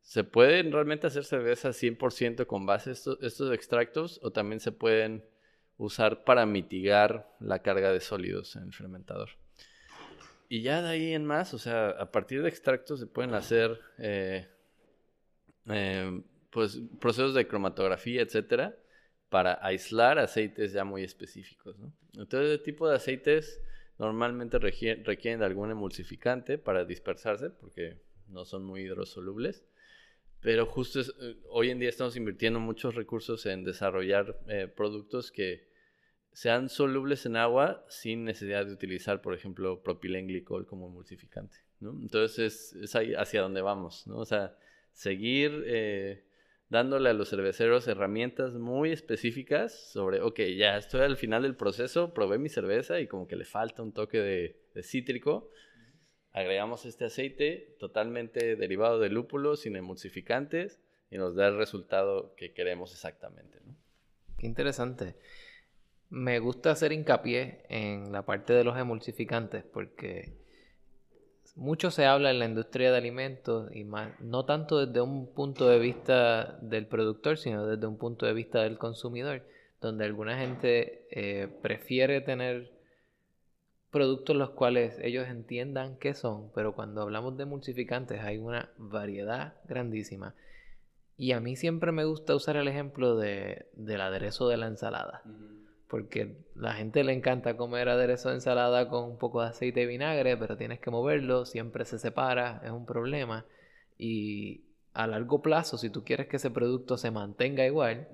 ¿Se 0.00 0.24
pueden 0.24 0.72
realmente 0.72 1.06
hacer 1.06 1.24
cerveza 1.24 1.72
100% 1.72 2.46
con 2.46 2.64
base 2.64 2.92
estos, 2.92 3.18
estos 3.22 3.52
extractos 3.52 4.20
o 4.22 4.30
también 4.30 4.60
se 4.60 4.72
pueden 4.72 5.24
usar 5.76 6.24
para 6.24 6.46
mitigar 6.46 7.28
la 7.40 7.60
carga 7.60 7.92
de 7.92 8.00
sólidos 8.00 8.56
en 8.56 8.64
el 8.64 8.72
fermentador? 8.72 9.30
Y 10.48 10.62
ya 10.62 10.82
de 10.82 10.88
ahí 10.88 11.12
en 11.12 11.24
más, 11.24 11.52
o 11.52 11.58
sea, 11.58 11.88
a 11.88 12.10
partir 12.10 12.42
de 12.42 12.48
extractos 12.48 13.00
se 13.00 13.06
pueden 13.06 13.34
hacer 13.34 13.80
eh, 13.98 14.48
eh, 15.68 16.22
pues, 16.50 16.80
procesos 17.00 17.34
de 17.34 17.46
cromatografía, 17.46 18.22
etcétera, 18.22 18.76
para 19.28 19.58
aislar 19.64 20.18
aceites 20.18 20.72
ya 20.72 20.84
muy 20.84 21.02
específicos. 21.02 21.78
¿no? 21.78 21.92
Entonces, 22.14 22.52
este 22.52 22.64
tipo 22.64 22.88
de 22.88 22.96
aceites 22.96 23.60
normalmente 23.98 24.58
requieren 24.58 25.40
de 25.40 25.44
algún 25.44 25.70
emulsificante 25.70 26.58
para 26.58 26.84
dispersarse, 26.84 27.50
porque 27.50 27.98
no 28.28 28.44
son 28.44 28.64
muy 28.64 28.82
hidrosolubles. 28.82 29.64
Pero 30.40 30.66
justo 30.66 31.00
eh, 31.00 31.36
hoy 31.48 31.70
en 31.70 31.78
día 31.78 31.88
estamos 31.88 32.16
invirtiendo 32.16 32.60
muchos 32.60 32.94
recursos 32.94 33.46
en 33.46 33.64
desarrollar 33.64 34.38
productos 34.76 35.30
que 35.30 35.74
sean 36.34 36.68
solubles 36.68 37.26
en 37.26 37.36
agua 37.36 37.84
sin 37.88 38.24
necesidad 38.24 38.66
de 38.66 38.72
utilizar, 38.72 39.22
por 39.22 39.34
ejemplo, 39.34 39.82
propilenglicol 39.82 40.66
como 40.66 40.88
emulsificante, 40.88 41.58
¿no? 41.78 41.96
Entonces 42.02 42.74
es, 42.74 42.96
ahí 42.96 43.14
hacia 43.14 43.40
donde 43.40 43.62
vamos, 43.62 44.04
¿no? 44.08 44.18
O 44.18 44.24
sea, 44.24 44.58
seguir 44.94 45.64
eh, 45.66 46.24
dándole 46.70 47.10
a 47.10 47.12
los 47.12 47.28
cerveceros 47.28 47.86
herramientas 47.88 48.54
muy 48.54 48.92
específicas 48.92 49.72
sobre, 49.72 50.22
ok, 50.22 50.40
ya 50.56 50.76
estoy 50.76 51.02
al 51.02 51.16
final 51.16 51.42
del 51.42 51.56
proceso, 51.56 52.14
probé 52.14 52.38
mi 52.38 52.48
cerveza 52.48 53.00
y 53.00 53.06
como 53.06 53.28
que 53.28 53.36
le 53.36 53.44
falta 53.44 53.82
un 53.82 53.92
toque 53.92 54.18
de, 54.18 54.82
cítrico, 54.82 55.50
agregamos 56.32 56.84
este 56.84 57.04
aceite 57.04 57.76
totalmente 57.78 58.56
derivado 58.56 58.98
de 58.98 59.08
lúpulo, 59.08 59.56
sin 59.56 59.76
emulsificantes, 59.76 60.80
y 61.10 61.18
nos 61.18 61.36
da 61.36 61.46
el 61.46 61.56
resultado 61.56 62.34
que 62.34 62.52
queremos 62.52 62.92
exactamente. 62.92 63.60
Qué 64.36 64.46
interesante. 64.46 65.14
Me 66.10 66.40
gusta 66.40 66.72
hacer 66.72 66.92
hincapié 66.92 67.64
en 67.68 68.10
la 68.10 68.24
parte 68.26 68.52
de 68.52 68.64
los 68.64 68.76
emulsificantes 68.76 69.64
porque 69.64 70.43
mucho 71.54 71.90
se 71.90 72.06
habla 72.06 72.30
en 72.30 72.38
la 72.38 72.46
industria 72.46 72.90
de 72.90 72.98
alimentos 72.98 73.74
y 73.74 73.84
más, 73.84 74.18
no 74.20 74.44
tanto 74.44 74.84
desde 74.84 75.00
un 75.00 75.32
punto 75.32 75.68
de 75.68 75.78
vista 75.78 76.58
del 76.60 76.86
productor, 76.86 77.38
sino 77.38 77.66
desde 77.66 77.86
un 77.86 77.96
punto 77.96 78.26
de 78.26 78.32
vista 78.32 78.62
del 78.62 78.78
consumidor, 78.78 79.42
donde 79.80 80.04
alguna 80.04 80.38
gente 80.38 81.06
eh, 81.10 81.48
prefiere 81.62 82.20
tener 82.20 82.72
productos 83.90 84.34
los 84.34 84.50
cuales 84.50 84.98
ellos 85.00 85.28
entiendan 85.28 85.96
qué 85.98 86.14
son, 86.14 86.50
pero 86.52 86.74
cuando 86.74 87.02
hablamos 87.02 87.36
de 87.36 87.44
emulsificantes 87.44 88.20
hay 88.22 88.38
una 88.38 88.70
variedad 88.76 89.54
grandísima. 89.68 90.34
Y 91.16 91.30
a 91.30 91.38
mí 91.38 91.54
siempre 91.54 91.92
me 91.92 92.04
gusta 92.04 92.34
usar 92.34 92.56
el 92.56 92.66
ejemplo 92.66 93.16
de, 93.16 93.66
del 93.74 94.00
aderezo 94.00 94.48
de 94.48 94.56
la 94.56 94.66
ensalada 94.66 95.22
porque 95.88 96.36
la 96.54 96.72
gente 96.74 97.04
le 97.04 97.12
encanta 97.12 97.56
comer 97.56 97.88
aderezo 97.88 98.28
de 98.28 98.36
ensalada 98.36 98.88
con 98.88 99.04
un 99.04 99.18
poco 99.18 99.42
de 99.42 99.48
aceite 99.48 99.82
y 99.82 99.86
vinagre, 99.86 100.36
pero 100.36 100.56
tienes 100.56 100.80
que 100.80 100.90
moverlo, 100.90 101.44
siempre 101.44 101.84
se 101.84 101.98
separa, 101.98 102.60
es 102.64 102.70
un 102.70 102.86
problema. 102.86 103.44
Y 103.98 104.64
a 104.92 105.06
largo 105.06 105.42
plazo, 105.42 105.78
si 105.78 105.90
tú 105.90 106.04
quieres 106.04 106.26
que 106.28 106.36
ese 106.36 106.50
producto 106.50 106.96
se 106.96 107.10
mantenga 107.10 107.66
igual, 107.66 108.08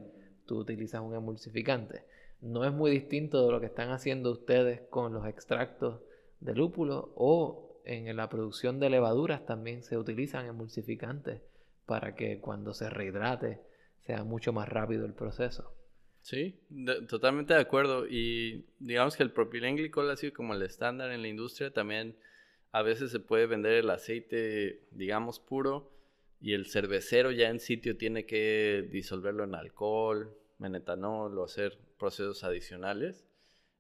tú 0.47 0.59
utilizas 0.59 1.01
un 1.01 1.15
emulsificante. 1.15 2.05
No 2.41 2.65
es 2.65 2.73
muy 2.73 2.91
distinto 2.91 3.45
de 3.45 3.53
lo 3.53 3.61
que 3.61 3.67
están 3.67 3.91
haciendo 3.91 4.31
ustedes 4.33 4.81
con 4.91 5.13
los 5.13 5.27
extractos 5.27 6.01
de 6.41 6.55
lúpulo 6.55 7.13
o 7.15 7.81
en 7.85 8.17
la 8.17 8.29
producción 8.29 8.79
de 8.79 8.91
levaduras 8.91 9.45
también 9.47 9.83
se 9.83 9.99
utilizan 9.99 10.47
emulsificantes 10.47 11.43
para 11.87 12.15
que 12.15 12.41
cuando 12.41 12.73
se 12.73 12.89
rehidrate 12.89 13.61
sea 14.01 14.25
mucho 14.25 14.53
más 14.53 14.69
rápido 14.69 15.07
el 15.07 15.13
proceso. 15.13 15.73
Sí, 16.23 16.55
totalmente 17.09 17.55
de 17.55 17.61
acuerdo. 17.61 18.07
Y 18.07 18.67
digamos 18.79 19.17
que 19.17 19.23
el 19.23 19.33
propilenglicol 19.33 20.11
ha 20.11 20.17
sido 20.17 20.33
como 20.33 20.55
el 20.55 20.63
estándar 20.63 21.11
en 21.13 21.23
la 21.23 21.29
industria. 21.29 21.73
También 21.73 22.17
a 22.73 22.83
veces 22.83 23.11
se 23.11 23.21
puede 23.21 23.47
vender 23.47 23.73
el 23.73 23.91
aceite, 23.91 24.83
digamos, 24.91 25.41
puro 25.41 25.91
y 26.41 26.55
el 26.55 26.67
cervecero 26.67 27.31
ya 27.31 27.49
en 27.49 27.61
sitio 27.61 27.97
tiene 27.97 28.25
que 28.25 28.89
disolverlo 28.91 29.45
en 29.45 29.55
alcohol, 29.55 30.35
en 30.61 30.75
etanol 30.75 31.39
o 31.39 31.45
hacer 31.45 31.79
procesos 31.99 32.45
adicionales. 32.45 33.27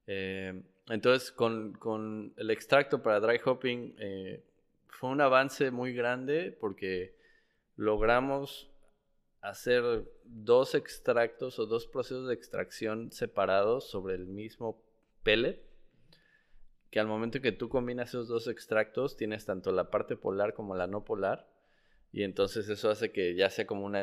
Eh, 0.07 0.62
entonces, 0.88 1.33
con, 1.33 2.35
el 2.37 2.50
extracto 2.50 3.03
para 3.03 3.20
dry 3.20 3.40
hopping 3.44 3.94
eh, 3.98 4.42
fue 4.88 5.11
un 5.11 5.20
avance 5.20 5.70
muy 5.70 5.94
grande 5.94 6.57
porque 6.61 7.14
logramos 7.76 8.69
hacer 9.42 10.05
dos 10.24 10.74
extractos 10.74 11.59
o 11.59 11.66
dos 11.66 11.87
procesos 11.87 12.29
de 12.29 12.35
extracción 12.35 13.11
separados 13.11 13.88
sobre 13.88 14.14
el 14.14 14.26
mismo 14.26 14.83
pellet, 15.22 15.62
que 16.90 17.00
al 17.00 17.07
momento 17.07 17.40
que 17.40 17.53
tú 17.53 17.68
combinas 17.68 18.11
esos 18.11 18.29
dos 18.29 18.48
extractos 18.48 19.16
tienes 19.16 19.46
tanto 19.46 19.72
la 19.72 19.90
parte 19.90 20.16
polar 20.16 20.55
como 20.55 20.74
la 20.74 20.87
no 20.87 21.05
polar, 21.05 21.48
y 22.12 22.24
entonces 22.24 22.68
eso 22.68 22.90
hace 22.90 23.12
que 23.12 23.35
ya 23.35 23.50
sea 23.50 23.66
como 23.66 23.87
una, 23.87 24.03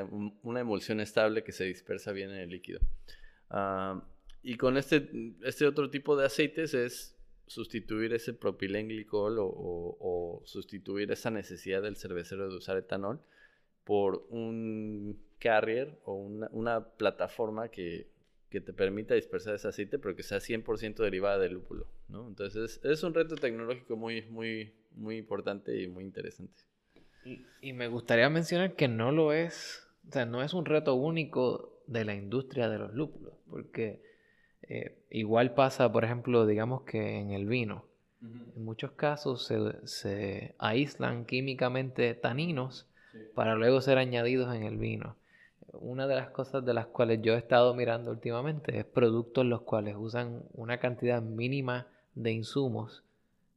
emulsión 0.60 1.02
estable 1.02 1.44
que 1.44 1.52
se 1.52 1.66
dispersa 1.66 2.14
bien 2.14 2.32
en 2.32 2.38
el 2.38 2.50
líquido. 2.50 2.80
Ah, 3.50 4.04
y 4.42 4.56
con 4.56 4.78
este, 4.78 5.10
este 5.44 5.68
otro 5.68 5.90
tipo 5.90 6.16
de 6.16 6.26
aceites 6.26 6.74
es 6.74 7.18
sustituir 7.48 8.14
ese 8.14 8.34
propilenglicol 8.34 9.40
o, 9.40 9.48
o 9.48 10.42
sustituir 10.46 11.12
esa 11.12 11.32
necesidad 11.32 11.82
del 11.82 11.96
cervecero 11.96 12.50
de 12.50 12.56
usar 12.56 12.78
etanol 12.78 13.22
por 13.84 14.26
un 14.30 15.27
carrier 15.40 15.98
o 16.06 16.14
una, 16.14 16.84
plataforma 16.84 17.70
que, 17.70 18.08
te 18.50 18.74
permita 18.74 19.14
dispersar 19.14 19.54
ese 19.54 19.68
aceite, 19.68 20.00
pero 20.00 20.16
que 20.16 20.24
sea 20.24 20.40
100% 20.40 20.96
derivada 20.96 21.38
del 21.38 21.54
lúpulo, 21.54 21.86
¿no? 22.08 22.28
Entonces 22.28 22.80
es, 22.84 23.04
un 23.04 23.14
reto 23.14 23.36
tecnológico 23.36 23.96
muy, 23.96 24.24
muy, 24.24 24.74
muy 24.96 25.18
importante 25.18 25.80
y 25.80 25.88
muy 25.88 26.04
interesante. 26.04 26.64
Y, 27.62 27.74
me 27.74 27.88
gustaría 27.88 28.30
mencionar 28.30 28.74
que 28.74 28.88
no 28.88 29.12
lo 29.12 29.32
es, 29.32 29.88
o 30.10 30.12
sea, 30.12 30.26
no 30.26 30.42
es 30.42 30.56
un 30.56 30.66
reto 30.66 30.96
único 30.96 31.84
de 31.86 32.04
la 32.04 32.16
industria 32.16 32.68
de 32.68 32.80
los 32.80 32.96
lúpulos, 32.96 33.36
porque 33.48 34.02
eh, 34.64 34.98
igual 35.12 35.54
pasa, 35.54 35.92
por 35.92 36.04
ejemplo, 36.04 36.48
digamos 36.48 36.82
que 36.82 37.20
en 37.20 37.32
el 37.32 37.46
vino. 37.46 37.86
En 38.20 38.66
muchos 38.66 38.94
casos 38.94 39.46
se, 39.46 39.86
se 39.86 40.56
aíslan 40.58 41.26
químicamente 41.26 42.16
taninos 42.16 42.88
para 43.36 43.56
luego 43.56 43.82
ser 43.82 43.98
añadidos 43.98 44.56
en 44.56 44.64
el 44.64 44.78
vino. 44.78 45.16
Una 45.80 46.08
de 46.08 46.16
las 46.16 46.30
cosas 46.30 46.66
de 46.66 46.74
las 46.74 46.88
cuales 46.88 47.22
yo 47.22 47.34
he 47.34 47.38
estado 47.38 47.74
mirando 47.74 48.12
últimamente 48.12 48.80
es 48.80 48.86
productos 48.86 49.46
los 49.46 49.62
cuales 49.62 49.96
usan 49.98 50.44
una 50.54 50.80
cantidad 50.80 51.22
mínima 51.22 51.88
de 52.16 52.32
insumos, 52.32 53.04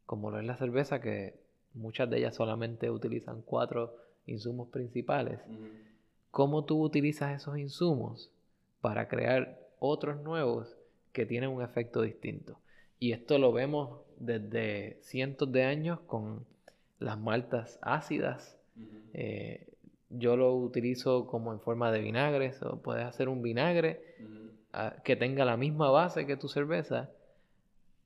como 0.06 0.30
lo 0.30 0.38
es 0.38 0.44
la 0.44 0.56
cerveza, 0.56 1.00
que 1.00 1.34
muchas 1.74 2.10
de 2.10 2.18
ellas 2.18 2.34
solamente 2.34 2.90
utilizan 2.90 3.42
cuatro 3.42 3.96
insumos 4.26 4.68
principales. 4.68 5.40
¿Cómo 6.30 6.64
tú 6.64 6.82
utilizas 6.82 7.40
esos 7.40 7.58
insumos 7.58 8.30
para 8.80 9.08
crear 9.08 9.58
otros 9.78 10.20
nuevos 10.22 10.76
que 11.12 11.26
tienen 11.26 11.50
un 11.50 11.62
efecto 11.62 12.02
distinto? 12.02 12.58
Y 12.98 13.12
esto 13.12 13.38
lo 13.38 13.52
vemos 13.52 14.00
desde 14.18 14.98
cientos 15.02 15.50
de 15.50 15.64
años 15.64 16.00
con 16.00 16.44
las 16.98 17.18
maltas 17.18 17.78
ácidas, 17.80 18.58
eh, 19.14 19.66
yo 20.10 20.36
lo 20.36 20.54
utilizo 20.56 21.26
como 21.26 21.52
en 21.52 21.60
forma 21.60 21.92
de 21.92 22.00
vinagre, 22.00 22.52
o 22.62 22.76
puedes 22.82 23.04
hacer 23.04 23.28
un 23.28 23.42
vinagre 23.42 24.02
ah, 24.72 24.96
que 25.04 25.16
tenga 25.16 25.44
la 25.44 25.56
misma 25.56 25.90
base 25.90 26.26
que 26.26 26.36
tu 26.36 26.48
cerveza. 26.48 27.10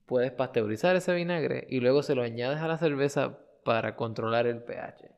Puedes 0.07 0.33
pasteurizar 0.33 0.95
ese 0.97 1.15
vinagre 1.15 1.67
y 1.71 1.81
luego 1.81 2.03
se 2.03 2.15
lo 2.15 2.23
añades 2.23 2.59
a 2.59 2.69
la 2.69 2.77
cerveza 2.77 3.39
para 3.65 3.97
controlar 3.97 4.47
el 4.47 4.63
pH. 4.63 5.11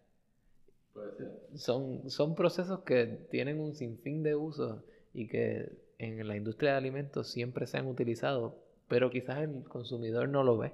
Son, 1.57 2.09
son 2.09 2.35
procesos 2.37 2.81
que 2.81 3.07
tienen 3.31 3.61
un 3.61 3.75
sinfín 3.75 4.23
de 4.23 4.37
usos 4.37 4.81
y 5.13 5.27
que 5.27 5.73
en 5.99 6.27
la 6.27 6.37
industria 6.37 6.73
de 6.73 6.79
alimentos 6.79 7.29
siempre 7.29 7.67
se 7.67 7.79
han 7.79 7.87
utilizado, 7.87 8.57
pero 8.87 9.11
quizás 9.11 9.39
el 9.39 9.65
consumidor 9.65 10.29
no 10.29 10.45
lo 10.45 10.57
ve. 10.57 10.73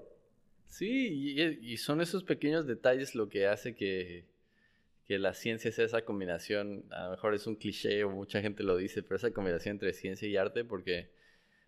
Sí, 0.68 1.34
y 1.60 1.76
son 1.78 2.00
esos 2.00 2.24
pequeños 2.24 2.66
detalles 2.66 3.14
lo 3.14 3.28
que 3.28 3.46
hace 3.46 3.74
que, 3.74 4.24
que 5.12 5.18
la 5.18 5.34
ciencia 5.34 5.70
sea 5.70 5.84
esa 5.84 6.06
combinación, 6.06 6.86
a 6.90 7.04
lo 7.04 7.10
mejor 7.10 7.34
es 7.34 7.46
un 7.46 7.56
cliché 7.56 8.02
o 8.02 8.08
mucha 8.08 8.40
gente 8.40 8.62
lo 8.62 8.78
dice, 8.78 9.02
pero 9.02 9.16
esa 9.16 9.30
combinación 9.30 9.74
entre 9.74 9.92
ciencia 9.92 10.26
y 10.26 10.38
arte 10.38 10.64
porque 10.64 11.10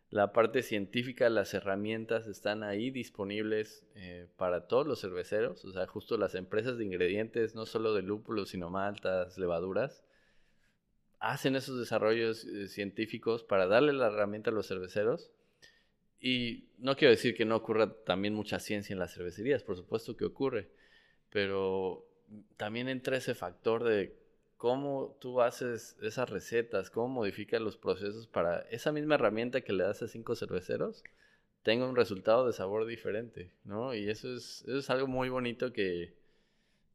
la 0.09 0.33
parte 0.33 0.63
científica, 0.63 1.29
las 1.29 1.53
herramientas 1.53 2.27
están 2.27 2.63
ahí 2.63 2.91
disponibles 2.91 3.85
eh, 3.97 4.29
para 4.39 4.67
todos 4.67 4.87
los 4.87 5.03
cerveceros, 5.03 5.63
o 5.67 5.73
sea, 5.73 5.87
justo 5.87 6.17
las 6.17 6.35
empresas 6.35 6.79
de 6.79 6.87
ingredientes, 6.87 7.55
no 7.55 7.67
solo 7.67 7.93
de 7.93 8.01
lúpulos, 8.01 8.49
sino 8.49 8.71
maltas, 8.71 9.37
levaduras, 9.37 10.03
hacen 11.19 11.55
esos 11.55 11.79
desarrollos 11.79 12.47
eh, 12.47 12.69
científicos 12.69 13.45
para 13.45 13.67
darle 13.67 13.93
la 13.93 14.07
herramienta 14.07 14.49
a 14.49 14.55
los 14.55 14.69
cerveceros. 14.69 15.33
Y 16.19 16.71
no 16.79 16.97
quiero 16.97 17.11
decir 17.11 17.35
que 17.35 17.45
no 17.45 17.57
ocurra 17.57 17.93
también 18.05 18.33
mucha 18.33 18.59
ciencia 18.59 18.95
en 18.95 19.01
las 19.01 19.13
cervecerías, 19.13 19.63
por 19.63 19.77
supuesto 19.77 20.17
que 20.17 20.25
ocurre, 20.25 20.71
pero 21.29 22.09
también 22.57 22.89
entra 22.89 23.17
ese 23.17 23.35
factor 23.35 23.85
de 23.85 24.17
cómo 24.57 25.17
tú 25.21 25.41
haces 25.41 25.97
esas 26.03 26.31
recetas, 26.31 26.91
cómo 26.91 27.09
modificas 27.09 27.61
los 27.61 27.77
procesos 27.77 28.27
para 28.27 28.61
esa 28.71 28.93
misma 28.93 29.17
herramienta 29.17 29.61
que 29.61 29.73
le 29.73 29.85
das 29.85 30.03
a 30.03 30.09
cinco 30.09 30.35
cerveceros 30.37 31.03
tenga 31.65 31.89
un 31.89 31.97
resultado 31.97 32.47
de 32.47 32.53
sabor 32.53 32.87
diferente, 32.87 33.51
¿no? 33.65 33.95
Y 33.95 34.09
eso 34.09 34.33
es, 34.33 34.63
eso 34.69 34.79
es 34.79 34.91
algo 34.91 35.07
muy 35.07 35.31
bonito 35.31 35.73
que, 35.73 36.15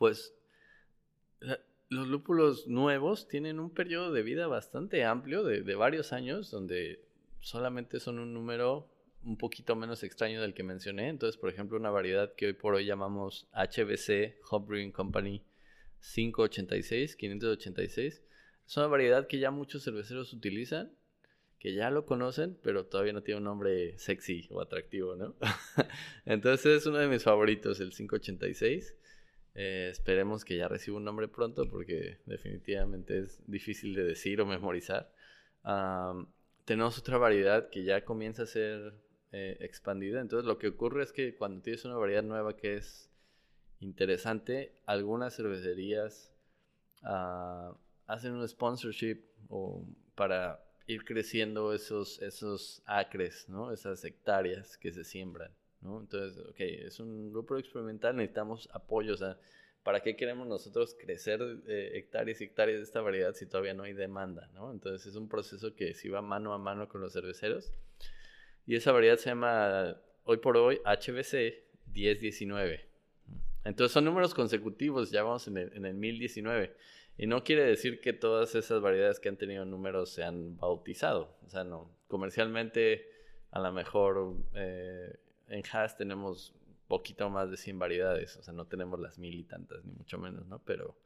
pues, 0.00 0.34
los 1.90 2.08
lúpulos 2.08 2.66
nuevos 2.66 3.28
tienen 3.28 3.60
un 3.60 3.68
periodo 3.68 4.12
de 4.12 4.22
vida 4.22 4.46
bastante 4.46 5.04
amplio, 5.04 5.44
de, 5.44 5.60
de 5.60 5.74
varios 5.74 6.14
años, 6.14 6.50
donde 6.50 7.04
solamente 7.40 8.00
son 8.00 8.18
un 8.18 8.32
número 8.32 8.90
un 9.24 9.36
poquito 9.36 9.76
menos 9.76 10.02
extraño 10.02 10.40
del 10.40 10.54
que 10.54 10.62
mencioné. 10.62 11.10
Entonces, 11.10 11.38
por 11.38 11.50
ejemplo, 11.50 11.76
una 11.76 11.90
variedad 11.90 12.34
que 12.34 12.46
hoy 12.46 12.54
por 12.54 12.72
hoy 12.72 12.86
llamamos 12.86 13.46
HBC 13.52 14.36
Hop 14.50 14.68
Brewing 14.68 14.90
Company 14.90 15.44
586, 16.00 17.16
586. 17.16 18.22
Es 18.66 18.76
una 18.78 18.86
variedad 18.86 19.26
que 19.26 19.38
ya 19.38 19.50
muchos 19.50 19.84
cerveceros 19.84 20.32
utilizan, 20.32 20.96
que 21.58 21.74
ya 21.74 21.90
lo 21.90 22.06
conocen, 22.06 22.58
pero 22.62 22.86
todavía 22.86 23.12
no 23.12 23.22
tiene 23.22 23.36
un 23.36 23.44
nombre 23.44 23.98
sexy 23.98 24.48
o 24.50 24.62
atractivo, 24.62 25.14
¿no? 25.14 25.36
Entonces 26.24 26.78
es 26.78 26.86
uno 26.86 26.96
de 26.96 27.08
mis 27.08 27.22
favoritos, 27.22 27.80
el 27.80 27.90
586. 27.90 28.96
Eh, 29.54 29.88
esperemos 29.90 30.44
que 30.44 30.56
ya 30.56 30.68
reciba 30.68 30.96
un 30.96 31.04
nombre 31.04 31.28
pronto 31.28 31.68
porque 31.68 32.18
definitivamente 32.26 33.18
es 33.18 33.42
difícil 33.46 33.94
de 33.94 34.04
decir 34.04 34.40
o 34.40 34.46
memorizar. 34.46 35.12
tenemos 36.64 36.98
otra 36.98 37.18
variedad 37.18 37.68
que 37.70 37.84
ya 37.84 38.04
comienza 38.04 38.44
a 38.44 38.46
ser 38.46 38.94
eh, 39.32 39.56
expandida. 39.60 40.20
Entonces 40.20 40.46
lo 40.46 40.58
que 40.58 40.68
ocurre 40.68 41.02
es 41.02 41.12
que 41.12 41.36
cuando 41.36 41.62
tienes 41.62 41.84
una 41.84 41.96
variedad 41.96 42.22
nueva 42.22 42.56
que 42.56 42.76
es 42.76 43.10
interesante, 43.80 44.74
algunas 44.86 45.36
cervecerías 45.36 46.32
ah, 47.02 47.76
hacen 48.06 48.32
un 48.32 48.46
sponsorship 48.48 49.22
o 49.48 49.86
para 50.14 50.64
ir 50.86 51.04
creciendo 51.04 51.72
esos, 51.72 52.20
esos 52.20 52.82
acres, 52.86 53.48
¿no? 53.48 53.72
esas 53.72 54.04
hectáreas 54.04 54.76
que 54.76 54.92
se 54.92 55.04
siembran. 55.04 55.52
¿No? 55.80 56.00
Entonces, 56.00 56.38
ok, 56.46 56.60
es 56.60 57.00
un 57.00 57.30
grupo 57.32 57.56
experimental, 57.56 58.16
necesitamos 58.16 58.68
apoyo. 58.72 59.14
O 59.14 59.16
sea, 59.16 59.38
¿para 59.82 60.00
qué 60.00 60.16
queremos 60.16 60.46
nosotros 60.46 60.96
crecer 60.98 61.40
eh, 61.66 61.92
hectáreas 61.94 62.40
y 62.40 62.44
hectáreas 62.44 62.78
de 62.78 62.84
esta 62.84 63.00
variedad 63.00 63.34
si 63.34 63.46
todavía 63.46 63.74
no 63.74 63.84
hay 63.84 63.92
demanda? 63.92 64.50
¿no? 64.54 64.70
Entonces 64.70 65.06
es 65.06 65.16
un 65.16 65.28
proceso 65.28 65.74
que 65.74 65.94
si 65.94 66.08
va 66.08 66.22
mano 66.22 66.52
a 66.52 66.58
mano 66.58 66.88
con 66.88 67.00
los 67.00 67.12
cerveceros 67.12 67.72
y 68.66 68.76
esa 68.76 68.92
variedad 68.92 69.16
se 69.16 69.30
llama, 69.30 69.96
hoy 70.24 70.36
por 70.36 70.56
hoy, 70.56 70.80
HBC 70.84 71.64
1019. 71.92 72.86
Entonces 73.64 73.92
son 73.92 74.04
números 74.04 74.34
consecutivos, 74.34 75.10
ya 75.10 75.22
vamos 75.22 75.48
en 75.48 75.56
el, 75.56 75.72
en 75.74 75.86
el 75.86 75.94
1019. 75.94 76.74
Y 77.18 77.26
no 77.26 77.44
quiere 77.44 77.64
decir 77.64 78.00
que 78.00 78.12
todas 78.12 78.54
esas 78.54 78.80
variedades 78.80 79.20
que 79.20 79.28
han 79.28 79.36
tenido 79.36 79.64
números 79.64 80.10
se 80.10 80.22
han 80.22 80.56
bautizado. 80.56 81.36
O 81.46 81.50
sea, 81.50 81.64
no. 81.64 81.90
Comercialmente, 82.08 83.10
a 83.50 83.60
lo 83.60 83.72
mejor 83.72 84.36
eh, 84.54 85.18
en 85.50 85.62
Haas 85.72 85.96
tenemos 85.96 86.54
poquito 86.88 87.30
más 87.30 87.50
de 87.50 87.56
100 87.56 87.78
variedades. 87.78 88.36
O 88.36 88.42
sea, 88.42 88.52
no 88.54 88.66
tenemos 88.66 88.98
las 88.98 89.18
mil 89.18 89.38
y 89.38 89.44
tantas, 89.44 89.84
ni 89.84 89.92
mucho 89.92 90.18
menos, 90.18 90.46
¿no? 90.46 90.60
Pero 90.64 90.96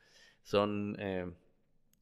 son 0.42 0.96
eh, 0.98 1.30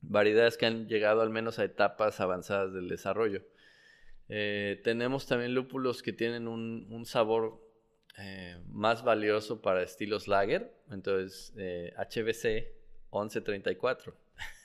variedades 0.00 0.56
que 0.56 0.66
han 0.66 0.88
llegado 0.88 1.22
al 1.22 1.30
menos 1.30 1.58
a 1.58 1.64
etapas 1.64 2.20
avanzadas 2.20 2.72
del 2.72 2.88
desarrollo. 2.88 3.42
Eh, 4.28 4.80
tenemos 4.84 5.26
también 5.26 5.54
lúpulos 5.54 6.02
que 6.02 6.12
tienen 6.12 6.48
un, 6.48 7.04
sabor 7.06 7.60
eh, 8.18 8.58
más 8.68 9.02
valioso 9.02 9.60
para 9.60 9.82
estilos 9.82 10.28
lager. 10.28 10.72
Entonces, 10.90 11.52
HBC 11.96 12.72
1134. 13.12 14.14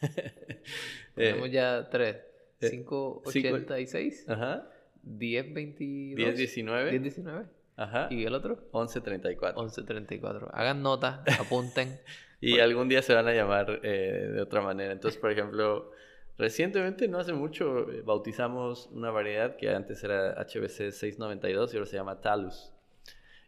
tenemos 1.16 1.52
ya 1.52 1.90
tres. 1.90 2.18
586. 2.60 4.22
Eh, 4.22 4.32
Ajá. 4.32 4.70
1022. 5.04 6.16
1019. 6.16 6.92
1019. 6.92 7.57
Ajá. 7.78 8.08
¿Y 8.12 8.26
el 8.26 8.34
otro? 8.34 8.56
1134. 8.74 9.58
1134. 9.58 10.50
Hagan 10.52 10.82
nota, 10.82 11.24
apunten. 11.40 12.00
y 12.42 12.60
algún 12.60 12.90
día 12.90 13.02
se 13.02 13.14
van 13.14 13.28
a 13.28 13.34
llamar 13.34 13.80
de 13.82 14.42
otra 14.42 14.62
manera. 14.62 14.92
Entonces, 14.92 15.20
por 15.20 15.32
ejemplo, 15.32 15.92
Recientemente, 16.38 17.08
no 17.08 17.18
hace 17.18 17.34
mucho, 17.34 17.92
eh, 17.92 18.04
bautizamos 18.04 18.88
una 18.92 19.10
variedad 19.10 19.56
que 19.58 19.72
antes 19.72 20.04
era 20.04 20.34
HBC 20.34 20.92
692 20.92 21.74
y 21.74 21.78
ahora 21.78 21.90
se 21.90 21.96
llama 21.96 22.22
Talus. 22.22 22.72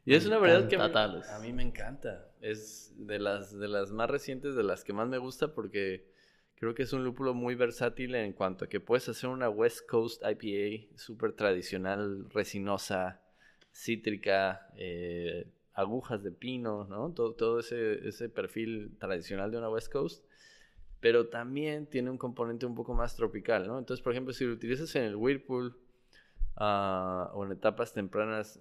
Y 0.05 0.15
es 0.15 0.25
una 0.25 0.39
variedad 0.39 0.67
que 0.67 0.75
a 0.75 1.39
mí, 1.39 1.53
me 1.53 1.61
encanta. 1.61 2.25
Es 2.41 2.95
de 2.97 3.19
las, 3.19 3.57
de 3.57 3.67
las 3.67 3.91
más 3.91 4.09
recientes, 4.09 4.55
de 4.55 4.63
las 4.63 4.83
que 4.83 4.91
más 4.91 5.07
me 5.07 5.19
gusta 5.19 5.53
porque 5.53 6.09
creo 6.55 6.73
que 6.73 6.81
es 6.81 6.91
un 6.91 7.03
lúpulo 7.03 7.35
muy 7.35 7.53
versátil 7.53 8.15
en 8.15 8.33
cuanto 8.33 8.65
a 8.65 8.69
que 8.69 8.79
puedes 8.79 9.07
hacer 9.07 9.29
una 9.29 9.49
West 9.49 9.87
Coast 9.87 10.23
IPA 10.23 10.97
súper 10.97 11.33
tradicional, 11.33 12.27
resinosa, 12.31 13.21
cítrica, 13.71 14.69
eh, 14.75 15.47
agujas 15.73 16.23
de 16.23 16.31
pino, 16.31 16.85
¿no? 16.85 17.11
Todo, 17.13 17.59
ese, 17.59 18.07
ese 18.07 18.29
perfil 18.29 18.97
tradicional 18.99 19.51
de 19.51 19.57
una 19.57 19.69
West 19.69 19.91
Coast 19.91 20.23
pero 20.99 21.27
también 21.27 21.85
tiene 21.87 22.09
un 22.09 22.17
componente 22.17 22.65
un 22.65 22.75
poco 22.75 22.93
más 22.93 23.15
tropical, 23.15 23.67
¿no? 23.67 23.79
Entonces, 23.79 24.03
por 24.03 24.13
ejemplo, 24.13 24.33
si 24.33 24.45
lo 24.45 24.53
utilizas 24.53 24.93
en 24.95 25.03
el 25.03 25.15
Whirlpool 25.15 25.77
ah, 26.57 27.31
o 27.33 27.45
en 27.45 27.51
etapas 27.51 27.93
tempranas, 27.93 28.59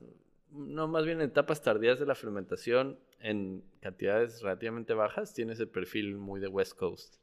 no, 0.50 0.86
más 0.86 1.04
bien 1.04 1.20
en 1.20 1.28
etapas 1.28 1.62
tardías 1.62 1.98
de 1.98 2.06
la 2.06 2.14
fermentación, 2.14 2.98
en 3.20 3.64
cantidades 3.80 4.40
relativamente 4.42 4.94
bajas, 4.94 5.34
tiene 5.34 5.54
ese 5.54 5.66
perfil 5.66 6.16
muy 6.16 6.40
de 6.40 6.48
West 6.48 6.74
Coast. 6.74 7.16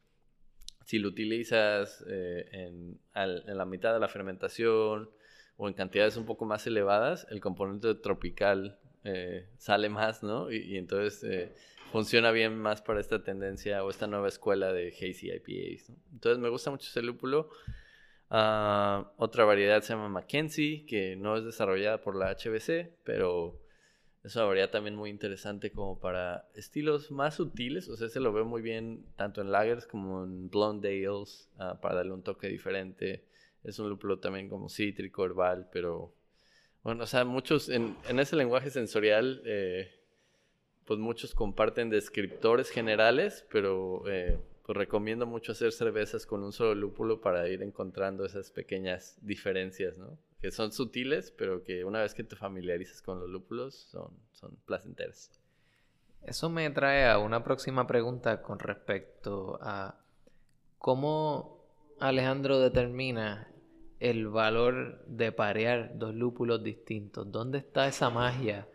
Si 0.84 0.98
lo 0.98 1.08
utilizas 1.08 2.04
eh, 2.08 2.46
en, 2.52 3.00
la 3.14 3.64
mitad 3.64 3.94
de 3.94 4.00
la 4.00 4.08
fermentación 4.08 5.10
o 5.56 5.68
en 5.68 5.74
cantidades 5.74 6.16
un 6.16 6.26
poco 6.26 6.44
más 6.44 6.66
elevadas, 6.66 7.26
el 7.30 7.40
componente 7.40 7.94
tropical 7.94 8.78
eh, 9.04 9.48
sale 9.58 9.88
más, 9.88 10.22
¿no? 10.22 10.50
Y, 10.50 10.76
entonces 10.76 11.22
eh, 11.24 11.52
funciona 11.92 12.30
bien 12.30 12.58
más 12.58 12.82
para 12.82 13.00
esta 13.00 13.22
tendencia 13.22 13.84
o 13.84 13.90
esta 13.90 14.06
nueva 14.06 14.28
escuela 14.28 14.72
de 14.72 14.88
hazy 14.88 15.30
IPAs. 15.30 15.92
Entonces 16.12 16.38
me 16.38 16.48
gusta 16.48 16.70
mucho 16.70 16.88
ese 16.88 17.02
lúpulo. 17.02 17.50
Ah, 18.28 19.12
otra 19.16 19.44
variedad 19.44 19.80
se 19.82 19.92
llama 19.92 20.08
Mackenzie, 20.08 20.84
que 20.86 21.16
no 21.16 21.36
es 21.36 21.44
desarrollada 21.44 22.00
por 22.00 22.16
la 22.16 22.34
HBC, 22.34 22.90
pero 23.04 23.60
es 24.24 24.34
una 24.34 24.46
variedad 24.46 24.70
también 24.70 24.96
muy 24.96 25.10
interesante 25.10 25.70
como 25.70 26.00
para 26.00 26.48
estilos 26.54 27.12
más 27.12 27.36
sutiles. 27.36 27.88
O 27.88 27.96
sea, 27.96 28.08
se 28.08 28.18
lo 28.18 28.32
veo 28.32 28.44
muy 28.44 28.60
bien 28.60 29.06
tanto 29.14 29.40
en 29.40 29.52
lagers 29.52 29.86
como 29.86 30.24
en 30.24 30.50
blonde 30.50 31.06
ales, 31.06 31.48
ah, 31.58 31.78
para 31.80 31.96
darle 31.96 32.12
un 32.12 32.22
toque 32.24 32.48
diferente. 32.48 33.24
Es 33.66 33.78
un 33.78 33.88
lúpulo 33.88 34.18
también 34.18 34.48
como 34.48 34.68
cítrico, 34.68 35.24
herbal, 35.24 35.68
pero 35.72 36.14
bueno, 36.82 37.02
o 37.02 37.06
sea, 37.06 37.24
muchos 37.24 37.68
en, 37.68 37.96
ese 38.08 38.36
lenguaje 38.36 38.70
sensorial 38.70 39.42
eh, 39.44 39.90
pues 40.84 41.00
muchos 41.00 41.34
comparten 41.34 41.90
descriptores 41.90 42.70
generales, 42.70 43.44
pero 43.50 44.04
eh, 44.06 44.38
pues 44.64 44.78
recomiendo 44.78 45.26
mucho 45.26 45.50
hacer 45.50 45.72
cervezas 45.72 46.26
con 46.26 46.44
un 46.44 46.52
solo 46.52 46.76
lúpulo 46.76 47.20
para 47.20 47.48
ir 47.48 47.60
encontrando 47.62 48.24
esas 48.24 48.52
pequeñas 48.52 49.18
diferencias, 49.20 49.98
¿no? 49.98 50.16
Que 50.40 50.52
son 50.52 50.70
sutiles, 50.70 51.32
pero 51.32 51.64
que 51.64 51.84
una 51.84 52.02
vez 52.02 52.14
que 52.14 52.22
te 52.22 52.36
familiarizas 52.36 53.02
con 53.02 53.18
los 53.18 53.28
lúpulos 53.28 53.74
son, 53.74 54.12
son 54.30 54.56
placenteras. 54.64 55.32
Eso 56.22 56.48
me 56.50 56.70
trae 56.70 57.08
a 57.08 57.18
una 57.18 57.42
próxima 57.42 57.88
pregunta 57.88 58.42
con 58.42 58.60
respecto 58.60 59.58
a 59.60 59.98
cómo 60.78 61.64
Alejandro 61.98 62.60
determina 62.60 63.48
el 64.00 64.28
valor 64.28 65.04
de 65.06 65.32
parear 65.32 65.98
dos 65.98 66.14
lúpulos 66.14 66.62
distintos. 66.62 67.30
¿Dónde 67.30 67.58
está 67.58 67.88
esa 67.88 68.10
magia 68.10 68.66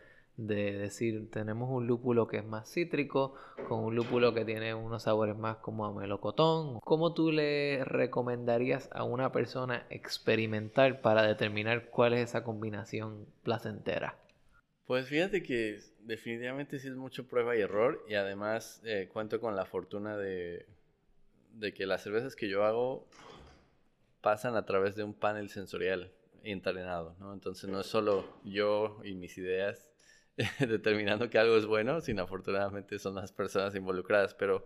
de 0.47 0.73
decir, 0.73 1.29
tenemos 1.29 1.69
un 1.69 1.87
lúpulo 1.87 2.27
que 2.27 2.37
es 2.37 2.45
más 2.45 2.71
cítrico, 2.71 3.35
con 3.67 3.79
un 3.79 3.95
lúpulo 3.95 4.33
que 4.33 4.45
tiene 4.45 4.73
unos 4.73 5.03
sabores 5.03 5.37
más 5.37 5.57
como 5.57 5.85
a 5.85 5.93
melocotón. 5.93 6.79
¿Cómo 6.81 7.13
tú 7.13 7.31
le 7.31 7.83
recomendarías 7.85 8.89
a 8.91 9.03
una 9.03 9.31
persona 9.31 9.85
experimentar 9.89 11.01
para 11.01 11.23
determinar 11.23 11.89
cuál 11.89 12.13
es 12.13 12.29
esa 12.29 12.43
combinación 12.43 13.27
placentera? 13.43 14.17
Pues 14.85 15.07
fíjate 15.07 15.43
que 15.43 15.79
definitivamente 15.99 16.79
sí 16.79 16.87
es 16.87 16.95
mucho 16.95 17.27
prueba 17.27 17.55
y 17.55 17.61
error 17.61 18.03
y 18.07 18.15
además 18.15 18.81
eh, 18.83 19.09
cuento 19.11 19.39
con 19.39 19.55
la 19.55 19.65
fortuna 19.65 20.17
de, 20.17 20.65
de 21.53 21.73
que 21.73 21.85
las 21.85 22.03
cervezas 22.03 22.35
que 22.35 22.49
yo 22.49 22.65
hago 22.65 23.07
pasan 24.21 24.55
a 24.55 24.65
través 24.65 24.95
de 24.95 25.03
un 25.03 25.13
panel 25.13 25.49
sensorial 25.49 26.11
entrenado, 26.43 27.15
¿no? 27.19 27.33
Entonces 27.33 27.69
no 27.69 27.79
es 27.81 27.87
solo 27.87 28.25
yo 28.43 28.99
y 29.03 29.13
mis 29.13 29.37
ideas 29.37 29.89
determinando 30.59 31.29
que 31.29 31.37
algo 31.37 31.57
es 31.57 31.65
bueno, 31.65 32.01
sino 32.01 32.23
afortunadamente 32.23 32.99
son 32.99 33.15
las 33.15 33.31
personas 33.31 33.75
involucradas. 33.75 34.33
Pero 34.33 34.65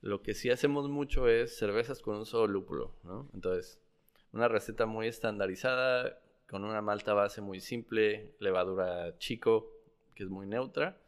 lo 0.00 0.22
que 0.22 0.34
sí 0.34 0.50
hacemos 0.50 0.88
mucho 0.88 1.28
es 1.28 1.56
cervezas 1.56 2.02
con 2.02 2.16
un 2.16 2.26
solo 2.26 2.46
lúpulo, 2.46 2.96
¿no? 3.04 3.30
Entonces, 3.34 3.80
una 4.32 4.48
receta 4.48 4.86
muy 4.86 5.06
estandarizada, 5.06 6.18
con 6.48 6.64
una 6.64 6.82
malta 6.82 7.14
base 7.14 7.40
muy 7.40 7.60
simple, 7.60 8.34
levadura 8.38 9.16
chico, 9.18 9.70
que 10.14 10.24
es 10.24 10.28
muy 10.28 10.46
neutra, 10.46 10.98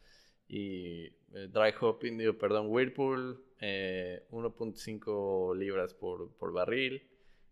y 0.47 1.05
eh, 1.33 1.47
dry 1.49 1.73
hopping, 1.79 2.17
digo, 2.17 2.37
perdón, 2.37 2.67
Whirlpool, 2.69 3.43
1.5 3.59 5.55
eh, 5.55 5.57
libras 5.57 5.93
por, 5.93 6.31
por, 6.33 6.53
barril, 6.53 7.07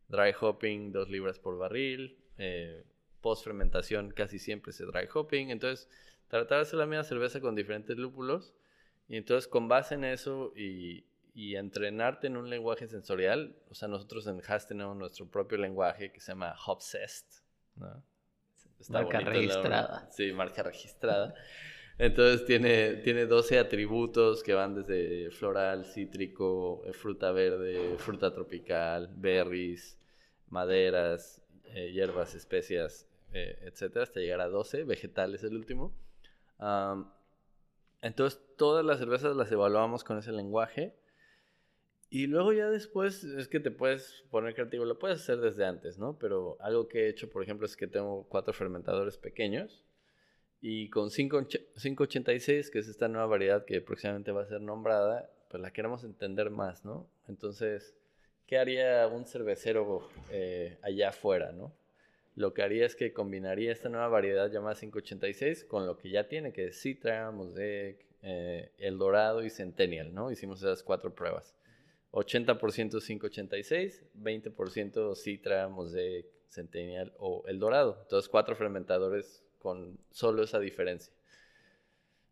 dry 0.09 0.33
hopping 0.39 0.91
2 0.91 1.09
libras 1.09 1.39
por 1.39 1.57
barril, 1.57 2.17
eh, 2.37 2.83
post 3.21 3.43
fermentación 3.43 4.11
casi 4.11 4.39
siempre 4.39 4.73
se 4.73 4.85
dry 4.85 5.07
hopping, 5.13 5.49
entonces 5.49 5.89
tratar 6.27 6.57
de 6.57 6.61
hacer 6.63 6.79
la 6.79 6.85
misma 6.85 7.03
cerveza 7.03 7.39
con 7.39 7.55
diferentes 7.55 7.97
lúpulos 7.97 8.53
y 9.07 9.17
entonces 9.17 9.47
con 9.47 9.67
base 9.67 9.95
en 9.95 10.03
eso 10.03 10.53
y, 10.55 11.05
y 11.33 11.55
entrenarte 11.55 12.27
en 12.27 12.37
un 12.37 12.49
lenguaje 12.49 12.87
sensorial, 12.87 13.55
o 13.69 13.75
sea, 13.75 13.87
nosotros 13.87 14.27
en 14.27 14.41
Haas 14.47 14.67
tenemos 14.67 14.95
nuestro 14.95 15.27
propio 15.27 15.57
lenguaje 15.57 16.11
que 16.11 16.19
se 16.19 16.31
llama 16.31 16.55
Hopsest, 16.65 17.41
¿no? 17.75 18.03
marca 18.89 19.19
registrada. 19.19 20.07
Sí, 20.11 20.31
marca 20.31 20.63
registrada. 20.63 21.33
Entonces 21.97 22.45
tiene, 22.45 22.95
tiene 22.97 23.25
12 23.25 23.59
atributos 23.59 24.43
que 24.43 24.53
van 24.53 24.75
desde 24.75 25.29
floral, 25.31 25.85
cítrico, 25.85 26.83
eh, 26.85 26.93
fruta 26.93 27.31
verde, 27.31 27.95
fruta 27.97 28.33
tropical, 28.33 29.09
berries, 29.15 29.99
maderas, 30.49 31.41
eh, 31.65 31.91
hierbas, 31.91 32.35
especias, 32.35 33.07
eh, 33.31 33.59
etcétera, 33.61 34.03
hasta 34.03 34.19
llegar 34.19 34.41
a 34.41 34.47
12, 34.47 34.83
vegetales 34.83 35.43
el 35.43 35.55
último 35.55 35.93
entonces 38.01 38.41
todas 38.57 38.85
las 38.85 38.99
cervezas 38.99 39.35
las 39.35 39.51
evaluamos 39.51 40.03
con 40.03 40.17
ese 40.17 40.31
lenguaje. 40.31 40.95
Y 42.09 42.27
luego 42.27 42.53
ya 42.53 42.69
después 42.69 43.23
es 43.23 43.47
que 43.47 43.59
te 43.59 43.71
puedes 43.71 44.23
poner 44.29 44.53
creativo, 44.53 44.85
lo 44.85 44.99
puedes 44.99 45.21
hacer 45.21 45.39
desde 45.39 45.65
antes, 45.65 45.97
¿no? 45.97 46.19
Pero 46.19 46.57
algo 46.59 46.87
que 46.87 47.05
he 47.05 47.09
hecho, 47.09 47.29
por 47.29 47.41
ejemplo, 47.41 47.65
es 47.65 47.75
que 47.75 47.87
tengo 47.87 48.27
cuatro 48.29 48.53
fermentadores 48.53 49.17
pequeños 49.17 49.83
y 50.65 50.89
con 50.89 51.09
586, 51.09 52.71
que 52.71 52.79
es 52.79 52.87
esta 52.87 53.07
nueva 53.09 53.27
variedad 53.27 53.65
que 53.65 53.81
próximamente 53.81 54.31
va 54.31 54.43
a 54.43 54.45
ser 54.45 54.61
nombrada, 54.61 55.29
pues 55.49 55.61
la 55.61 55.71
queremos 55.71 56.03
entender 56.03 56.49
más, 56.49 56.85
¿no? 56.85 57.05
Entonces, 57.27 57.93
¿qué 58.47 58.57
haría 58.57 59.05
un 59.07 59.25
cervecero 59.25 60.07
eh, 60.31 60.77
allá 60.81 61.09
afuera, 61.09 61.51
¿no? 61.51 61.73
lo 62.35 62.53
que 62.53 62.63
haría 62.63 62.85
es 62.85 62.95
que 62.95 63.13
combinaría 63.13 63.71
esta 63.71 63.89
nueva 63.89 64.07
variedad 64.07 64.51
llamada 64.51 64.75
586 64.75 65.65
con 65.65 65.85
lo 65.85 65.97
que 65.97 66.09
ya 66.09 66.27
tiene, 66.27 66.51
que 66.51 66.67
es 66.67 66.81
Citra, 66.81 67.29
Mosaic, 67.31 68.05
eh, 68.23 68.71
El 68.79 68.97
Dorado 68.97 69.43
y 69.43 69.49
Centennial, 69.49 70.13
¿no? 70.13 70.31
Hicimos 70.31 70.59
esas 70.59 70.81
cuatro 70.81 71.13
pruebas. 71.13 71.55
80% 72.11 73.05
586, 73.05 74.03
20% 74.19 75.15
Citra, 75.15 75.67
Mosaic, 75.67 76.25
Centennial 76.47 77.13
o 77.17 77.43
El 77.47 77.59
Dorado. 77.59 77.99
Entonces, 78.01 78.29
cuatro 78.29 78.55
fermentadores 78.55 79.42
con 79.63 79.97
solo 80.11 80.43
esa 80.43 80.59
diferencia. 80.59 81.11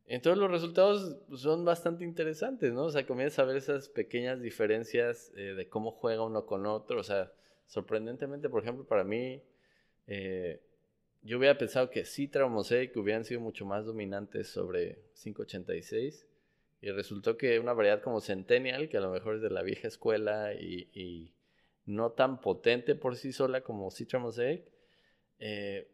Entonces 0.05 0.39
los 0.39 0.51
resultados 0.51 1.15
son 1.37 1.63
bastante 1.63 2.03
interesantes, 2.03 2.73
¿no? 2.73 2.83
O 2.83 2.91
sea, 2.91 3.07
comienzas 3.07 3.39
a 3.39 3.45
ver 3.45 3.55
esas 3.55 3.87
pequeñas 3.87 4.41
diferencias 4.41 5.31
eh, 5.37 5.53
de 5.53 5.69
cómo 5.69 5.91
juega 5.91 6.25
uno 6.25 6.45
con 6.45 6.65
otro. 6.65 6.99
O 6.99 7.03
sea, 7.03 7.31
sorprendentemente, 7.65 8.49
por 8.49 8.61
ejemplo, 8.61 8.85
para 8.85 9.05
mí, 9.05 9.41
eh, 10.07 10.59
yo 11.21 11.37
hubiera 11.37 11.57
pensado 11.57 11.89
que 11.89 12.03
Citra 12.03 12.45
o 12.45 12.49
Mosaic 12.49 12.95
hubieran 12.97 13.23
sido 13.23 13.39
mucho 13.39 13.65
más 13.65 13.85
dominantes 13.85 14.49
sobre 14.49 14.99
586. 15.23 16.27
Y 16.81 16.91
resultó 16.91 17.37
que 17.37 17.59
una 17.59 17.71
variedad 17.71 18.01
como 18.01 18.19
Centennial, 18.19 18.89
que 18.89 18.97
a 18.97 19.01
lo 19.01 19.11
mejor 19.11 19.35
es 19.35 19.41
de 19.41 19.49
la 19.49 19.61
vieja 19.61 19.87
escuela 19.87 20.53
y, 20.53 21.31
no 21.85 22.11
tan 22.11 22.41
potente 22.41 22.95
por 22.95 23.15
sí 23.15 23.31
sola 23.31 23.61
como 23.61 23.89
Citra 23.91 24.19
Mosaic, 24.19 24.63
eh, 25.39 25.87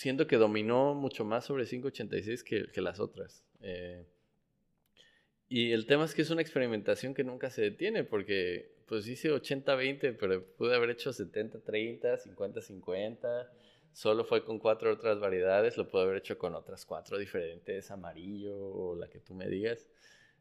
siendo 0.00 0.26
que 0.26 0.36
dominó 0.36 0.94
mucho 0.94 1.26
más 1.26 1.44
sobre 1.44 1.66
586 1.66 2.42
que, 2.42 2.72
que 2.72 2.80
las 2.80 3.00
otras. 3.00 3.44
Eh, 3.60 4.06
y 5.46 5.72
el 5.72 5.84
tema 5.84 6.06
es 6.06 6.14
que 6.14 6.22
es 6.22 6.30
una 6.30 6.40
experimentación 6.40 7.12
que 7.12 7.22
nunca 7.22 7.50
se 7.50 7.60
detiene, 7.60 8.02
porque 8.02 8.72
pues 8.86 9.06
hice 9.06 9.30
80-20, 9.30 10.16
pero 10.18 10.42
pude 10.56 10.74
haber 10.74 10.88
hecho 10.88 11.10
70-30, 11.10 12.18
50-50. 12.18 13.50
Solo 13.92 14.24
fue 14.24 14.42
con 14.42 14.58
cuatro 14.58 14.90
otras 14.90 15.20
variedades, 15.20 15.76
lo 15.76 15.86
pude 15.86 16.04
haber 16.04 16.16
hecho 16.16 16.38
con 16.38 16.54
otras 16.54 16.86
cuatro 16.86 17.18
diferentes, 17.18 17.90
amarillo 17.90 18.56
o 18.56 18.96
la 18.96 19.10
que 19.10 19.20
tú 19.20 19.34
me 19.34 19.50
digas. 19.50 19.86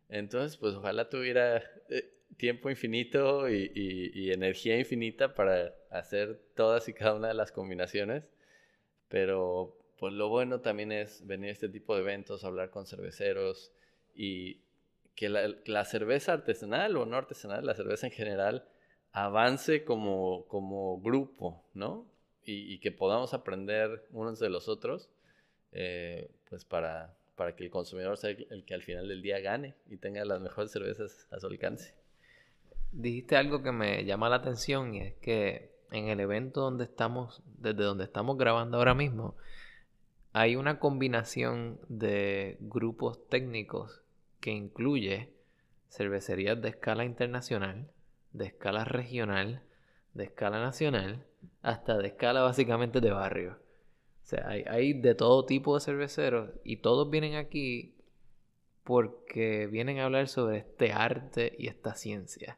Entonces, 0.08 0.56
pues 0.56 0.74
ojalá 0.74 1.10
tuviera 1.10 1.62
eh, 1.90 2.14
tiempo 2.38 2.70
infinito 2.70 3.50
y, 3.50 3.74
y, 3.76 4.32
energía 4.32 4.80
infinita 4.80 5.34
para 5.34 5.76
hacer 5.90 6.40
todas 6.56 6.88
y 6.88 6.94
cada 6.94 7.16
una 7.16 7.28
de 7.28 7.34
las 7.34 7.52
combinaciones. 7.52 8.24
Pero, 9.10 9.76
pues 9.98 10.14
lo 10.14 10.30
bueno 10.30 10.62
también 10.62 10.92
es 10.92 11.26
venir 11.26 11.50
a 11.50 11.54
este 11.54 11.68
tipo 11.70 11.96
de 11.96 12.02
eventos, 12.02 12.44
hablar 12.44 12.70
con 12.70 12.86
cerveceros 12.86 13.74
y 14.16 14.62
que 15.16 15.28
la, 15.28 15.86
cerveza 15.86 16.32
artesanal 16.32 16.96
o 16.96 17.06
no 17.06 17.18
artesanal, 17.18 17.66
la 17.66 17.76
cerveza 17.76 18.08
en 18.08 18.14
general, 18.14 18.66
avance 19.12 19.84
como, 19.84 20.46
como 20.48 21.02
grupo, 21.02 21.66
¿no? 21.74 22.08
Y, 22.46 22.80
que 22.80 22.92
podamos 22.92 23.36
aprender 23.36 24.08
unos 24.12 24.40
de 24.40 24.50
los 24.50 24.70
otros, 24.70 25.10
eh, 25.72 26.32
pues 26.50 26.66
para, 26.66 27.16
para 27.36 27.56
que 27.56 27.66
el 27.66 27.70
consumidor 27.70 28.18
sea 28.18 28.32
el 28.32 28.64
que 28.66 28.74
al 28.74 28.82
final 28.82 29.08
del 29.08 29.22
día 29.22 29.40
gane 29.40 29.76
y 29.88 29.98
tenga 29.98 30.26
las 30.26 30.42
mejores 30.42 30.72
cervezas 30.72 31.28
a 31.30 31.40
su 31.40 31.46
alcance. 31.46 31.94
Dijiste 32.92 33.36
algo 33.36 33.62
que 33.62 33.72
me 33.72 34.04
llama 34.04 34.30
la 34.30 34.38
atención 34.38 34.96
y 34.96 35.02
es 35.02 35.14
que 35.16 35.79
en 35.92 36.10
el 36.10 36.20
evento 36.20 36.62
donde 36.62 36.84
estamos, 36.84 37.42
desde 37.58 37.84
donde 37.84 38.04
estamos 38.04 38.38
grabando 38.38 38.78
ahora 38.78 38.94
mismo, 38.94 39.36
hay 40.34 40.56
una 40.56 40.80
combinación 40.80 41.80
de 41.88 42.58
grupos 42.60 43.28
técnicos 43.30 44.02
que 44.40 44.52
incluye 44.52 45.34
cervecerías 45.90 46.62
de 46.62 46.70
escala 46.70 47.04
internacional, 47.04 47.90
de 48.32 48.46
escala 48.46 48.86
regional, 48.86 49.64
de 50.14 50.26
escala 50.26 50.60
nacional, 50.60 51.26
hasta 51.62 51.98
de 51.98 52.08
escala 52.08 52.42
básicamente 52.42 53.02
de 53.02 53.12
barrio. 53.12 53.58
O 54.24 54.28
sea, 54.30 54.48
hay, 54.48 54.94
de 54.94 55.16
todo 55.16 55.46
tipo 55.46 55.74
de 55.76 55.82
cerveceros 55.82 56.52
y 56.64 56.78
todos 56.78 57.10
vienen 57.10 57.36
aquí 57.36 57.96
porque 58.84 59.68
vienen 59.68 60.00
a 60.00 60.06
hablar 60.06 60.28
sobre 60.28 60.60
este 60.60 60.94
arte 60.94 61.56
y 61.58 61.68
esta 61.68 61.96
ciencia. 61.96 62.58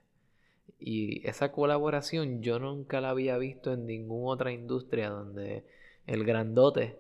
Y 0.84 1.26
esa 1.28 1.52
colaboración 1.52 2.42
yo 2.42 2.58
nunca 2.58 3.02
la 3.02 3.12
había 3.12 3.38
visto 3.38 3.74
en 3.74 3.86
ninguna 3.86 4.34
otra 4.34 4.52
industria 4.52 5.10
donde 5.10 5.64
el 6.08 6.26
grandote 6.26 6.98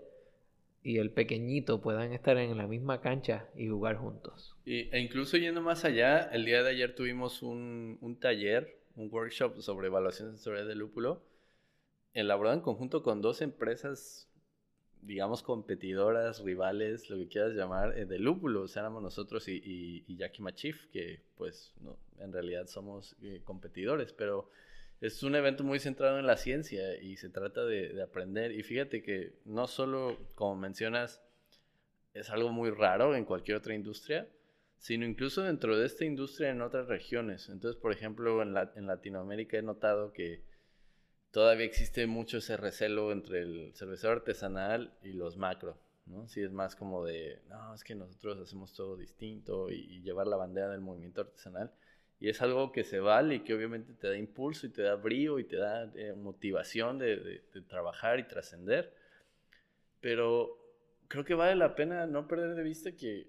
y 0.83 0.97
el 0.99 1.11
pequeñito 1.11 1.81
puedan 1.81 2.13
estar 2.13 2.37
en 2.37 2.57
la 2.57 2.67
misma 2.67 3.01
cancha 3.01 3.47
y 3.55 3.67
jugar 3.67 3.97
juntos. 3.97 4.55
e 4.65 4.99
incluso 4.99 5.37
yendo 5.37 5.61
más 5.61 5.83
allá, 5.83 6.29
el 6.31 6.45
día 6.45 6.63
de 6.63 6.69
ayer 6.69 6.95
tuvimos 6.95 7.41
un, 7.41 7.97
un 8.01 8.19
taller, 8.19 8.77
un 8.95 9.09
workshop 9.11 9.61
sobre 9.61 9.87
evaluación 9.87 10.29
sensorial 10.29 10.67
de 10.67 10.75
lúpulo, 10.75 11.23
elaborado 12.13 12.55
en 12.55 12.61
conjunto 12.61 13.03
con 13.03 13.21
dos 13.21 13.41
empresas 13.41 14.30
digamos, 15.01 15.43
competidoras, 15.43 16.41
rivales, 16.43 17.09
lo 17.09 17.17
que 17.17 17.27
quieras 17.27 17.53
llamar, 17.53 17.97
eh, 17.97 18.05
de 18.05 18.19
lúpulo. 18.19 18.63
O 18.63 18.67
sea, 18.67 18.81
éramos 18.81 19.01
nosotros 19.01 19.47
y, 19.47 19.53
y, 19.53 20.03
y 20.07 20.17
Jackie 20.17 20.41
Machif, 20.41 20.87
que 20.87 21.21
pues 21.37 21.73
no, 21.81 21.97
en 22.19 22.31
realidad 22.31 22.67
somos 22.67 23.15
eh, 23.21 23.41
competidores, 23.43 24.13
pero 24.13 24.49
es 25.01 25.23
un 25.23 25.35
evento 25.35 25.63
muy 25.63 25.79
centrado 25.79 26.19
en 26.19 26.27
la 26.27 26.37
ciencia 26.37 26.95
y 27.01 27.17
se 27.17 27.29
trata 27.29 27.65
de, 27.65 27.89
de, 27.89 28.03
aprender. 28.03 28.51
Y 28.51 28.63
fíjate 28.63 29.01
que 29.01 29.33
no 29.45 29.67
solo, 29.67 30.17
como 30.35 30.55
mencionas, 30.55 31.21
es 32.13 32.29
algo 32.29 32.51
muy 32.51 32.69
raro 32.69 33.15
en 33.15 33.25
cualquier 33.25 33.57
otra 33.57 33.73
industria, 33.73 34.27
sino 34.77 35.05
incluso 35.05 35.43
dentro 35.43 35.77
de 35.77 35.85
esta 35.85 36.05
industria 36.05 36.49
en 36.49 36.61
otras 36.61 36.87
regiones. 36.87 37.49
Entonces, 37.49 37.79
por 37.79 37.91
ejemplo, 37.91 38.41
en, 38.41 38.53
la, 38.53 38.71
en 38.75 38.87
Latinoamérica 38.87 39.57
he 39.57 39.61
notado 39.61 40.11
que 40.13 40.41
todavía 41.31 41.65
existe 41.65 42.05
mucho 42.07 42.37
ese 42.37 42.57
recelo 42.57 43.11
entre 43.11 43.41
el 43.41 43.73
cervecero 43.73 44.13
artesanal 44.13 44.93
y 45.01 45.13
los 45.13 45.37
macro, 45.37 45.77
¿no? 46.05 46.27
Si 46.27 46.41
es 46.41 46.51
más 46.51 46.75
como 46.75 47.05
de, 47.05 47.41
no, 47.49 47.73
es 47.73 47.83
que 47.83 47.95
nosotros 47.95 48.39
hacemos 48.39 48.73
todo 48.73 48.97
distinto 48.97 49.69
y, 49.69 49.75
y, 49.75 50.01
llevar 50.01 50.27
la 50.27 50.37
bandera 50.37 50.69
del 50.69 50.81
movimiento 50.81 51.21
artesanal. 51.21 51.71
Y 52.19 52.29
es 52.29 52.41
algo 52.41 52.71
que 52.71 52.83
se 52.83 52.99
vale 52.99 53.35
y 53.35 53.39
que 53.39 53.55
obviamente 53.55 53.93
te 53.93 54.07
da 54.07 54.17
impulso 54.17 54.67
y 54.67 54.69
te 54.69 54.83
da 54.83 54.95
brío 54.95 55.39
y 55.39 55.43
te 55.43 55.57
da 55.57 55.91
eh, 55.95 56.13
motivación 56.13 56.99
de, 56.99 57.15
de, 57.17 57.43
de 57.53 57.61
trabajar 57.61 58.19
y 58.19 58.27
trascender. 58.27 58.93
Pero 60.01 60.57
creo 61.07 61.25
que 61.25 61.33
vale 61.33 61.55
la 61.55 61.75
pena 61.75 62.05
no 62.05 62.27
perder 62.27 62.55
de 62.55 62.63
vista 62.63 62.91
que 62.91 63.27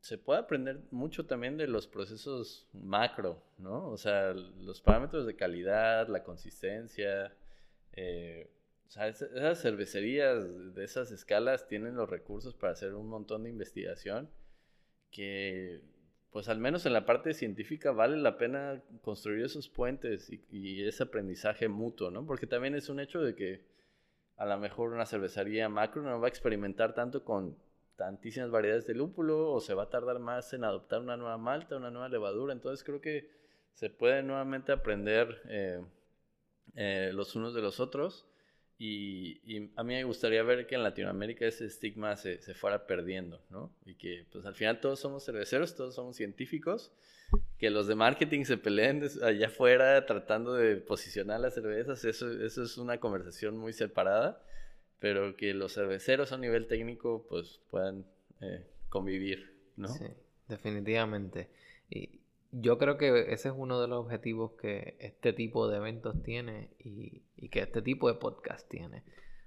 se 0.00 0.18
puede 0.18 0.40
aprender 0.40 0.82
mucho 0.90 1.24
también 1.24 1.56
de 1.56 1.66
los 1.66 1.86
procesos 1.86 2.66
macro, 2.74 3.42
¿no? 3.56 3.88
O 3.88 3.96
sea, 3.96 4.34
los 4.34 4.82
parámetros 4.82 5.24
de 5.26 5.34
calidad, 5.34 6.08
la 6.08 6.22
consistencia, 6.22 7.34
eh, 7.96 8.50
o 8.86 8.90
sea, 8.90 9.08
esas 9.08 9.60
cervecerías 9.60 10.74
de 10.74 10.84
esas 10.84 11.10
escalas 11.10 11.66
tienen 11.66 11.96
los 11.96 12.08
recursos 12.08 12.54
para 12.54 12.72
hacer 12.72 12.94
un 12.94 13.08
montón 13.08 13.44
de 13.44 13.50
investigación 13.50 14.30
que, 15.10 15.82
pues 16.30 16.48
al 16.48 16.58
menos 16.58 16.86
en 16.86 16.92
la 16.92 17.06
parte 17.06 17.34
científica 17.34 17.92
vale 17.92 18.16
la 18.16 18.36
pena 18.36 18.82
construir 19.02 19.44
esos 19.44 19.68
puentes 19.68 20.30
y, 20.50 20.84
ese 20.84 21.04
aprendizaje 21.04 21.68
mutuo, 21.68 22.10
¿no? 22.10 22.26
Porque 22.26 22.46
también 22.46 22.74
es 22.74 22.88
un 22.88 23.00
hecho 23.00 23.22
de 23.22 23.34
que 23.34 23.64
a 24.36 24.44
lo 24.46 24.58
mejor 24.58 24.92
una 24.92 25.06
cervecería 25.06 25.68
macro 25.68 26.02
no 26.02 26.20
va 26.20 26.26
a 26.26 26.28
experimentar 26.28 26.94
tanto 26.94 27.24
con 27.24 27.56
tantísimas 27.96 28.50
variedades 28.50 28.86
de 28.86 28.94
lúpulo 28.94 29.52
o 29.52 29.60
se 29.60 29.74
va 29.74 29.84
a 29.84 29.90
tardar 29.90 30.18
más 30.18 30.52
en 30.52 30.64
adoptar 30.64 31.00
una 31.00 31.16
nueva 31.16 31.38
malta, 31.38 31.76
una 31.76 31.90
nueva 31.90 32.08
levadura. 32.08 32.52
Entonces 32.52 32.84
creo 32.84 33.00
que 33.00 33.30
se 33.72 33.90
puede 33.90 34.22
nuevamente 34.22 34.72
aprender 34.72 35.40
eh, 35.48 35.80
eh, 36.74 37.10
los 37.12 37.34
unos 37.36 37.54
de 37.54 37.62
los 37.62 37.80
otros. 37.80 38.26
Y, 38.76 39.70
a 39.76 39.84
mí 39.84 39.94
me 39.94 40.04
gustaría 40.04 40.42
ver 40.42 40.66
que 40.66 40.74
en 40.74 40.82
Latinoamérica 40.82 41.46
ese 41.46 41.66
estigma 41.66 42.16
se, 42.16 42.42
se, 42.42 42.54
fuera 42.54 42.86
perdiendo, 42.86 43.40
¿no? 43.48 43.72
Y 43.86 43.94
que 43.94 44.26
pues 44.32 44.44
al 44.46 44.56
final 44.56 44.80
todos 44.80 44.98
somos 44.98 45.24
cerveceros, 45.24 45.76
todos 45.76 45.94
somos 45.94 46.16
científicos, 46.16 46.92
que 47.58 47.70
los 47.70 47.86
de 47.86 47.94
marketing 47.94 48.44
se 48.44 48.56
peleen 48.56 49.02
allá 49.22 49.46
afuera 49.46 50.04
tratando 50.06 50.54
de 50.54 50.76
posicionar 50.76 51.40
las 51.40 51.54
cervezas, 51.54 52.04
eso, 52.04 52.30
eso 52.42 52.62
es 52.64 52.76
una 52.76 52.98
conversación 52.98 53.56
muy 53.56 53.72
separada, 53.72 54.42
pero 54.98 55.36
que 55.36 55.54
los 55.54 55.74
cerveceros 55.74 56.32
a 56.32 56.38
nivel 56.38 56.66
técnico 56.66 57.26
pues 57.28 57.60
puedan 57.70 58.04
eh, 58.40 58.66
convivir, 58.88 59.56
¿no? 59.76 59.88
Sí, 59.88 60.06
definitivamente. 60.48 61.48
Yo 62.56 62.78
creo 62.78 62.96
que 62.98 63.32
ese 63.32 63.48
es 63.48 63.54
uno 63.56 63.80
de 63.80 63.88
los 63.88 64.04
objetivos 64.04 64.52
que 64.52 64.96
este 65.00 65.32
tipo 65.32 65.66
de 65.66 65.78
eventos 65.78 66.22
tiene 66.22 66.70
y, 66.78 67.22
y 67.36 67.48
que 67.48 67.60
este 67.60 67.82
tipo 67.82 68.06
de 68.06 68.14
podcast 68.14 68.68
tiene. 68.68 69.02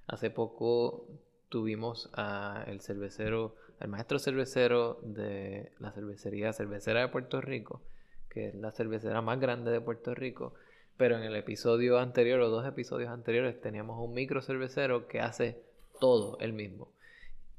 Hace 0.08 0.30
poco 0.30 1.08
tuvimos 1.48 2.10
al 2.12 2.82
cervecero, 2.82 3.56
al 3.80 3.88
maestro 3.88 4.20
cervecero 4.20 5.00
de 5.04 5.72
la 5.80 5.93
cervecería 5.93 6.52
cervecera 6.52 7.00
de 7.00 7.08
Puerto 7.08 7.39
Rico, 7.39 7.82
que 8.28 8.50
es 8.50 8.56
la 8.56 8.74
cervecera 8.74 9.22
más 9.22 9.39
grande 9.39 9.72
de 9.72 9.80
Puerto 9.80 10.13
Rico. 10.13 10.54
Pero 10.98 11.15
en 11.15 11.24
el 11.24 11.36
episodio 11.38 12.00
anterior 12.00 12.41
o 12.41 12.50
dos 12.50 12.67
episodios 12.67 13.10
anteriores 13.10 13.62
teníamos 13.62 14.06
un 14.06 14.13
micro 14.15 14.41
cervecero 14.41 15.08
que 15.08 15.22
hace 15.22 15.62
todo 16.02 16.38
el 16.41 16.52
mismo. 16.52 16.91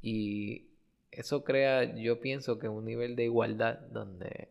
Y 0.03 0.67
eso 1.11 1.43
crea, 1.43 1.97
yo 1.97 2.21
pienso 2.21 2.59
que 2.59 2.69
un 2.69 2.85
nivel 2.85 3.17
de 3.17 3.25
igualdad 3.25 3.79
donde 3.91 4.49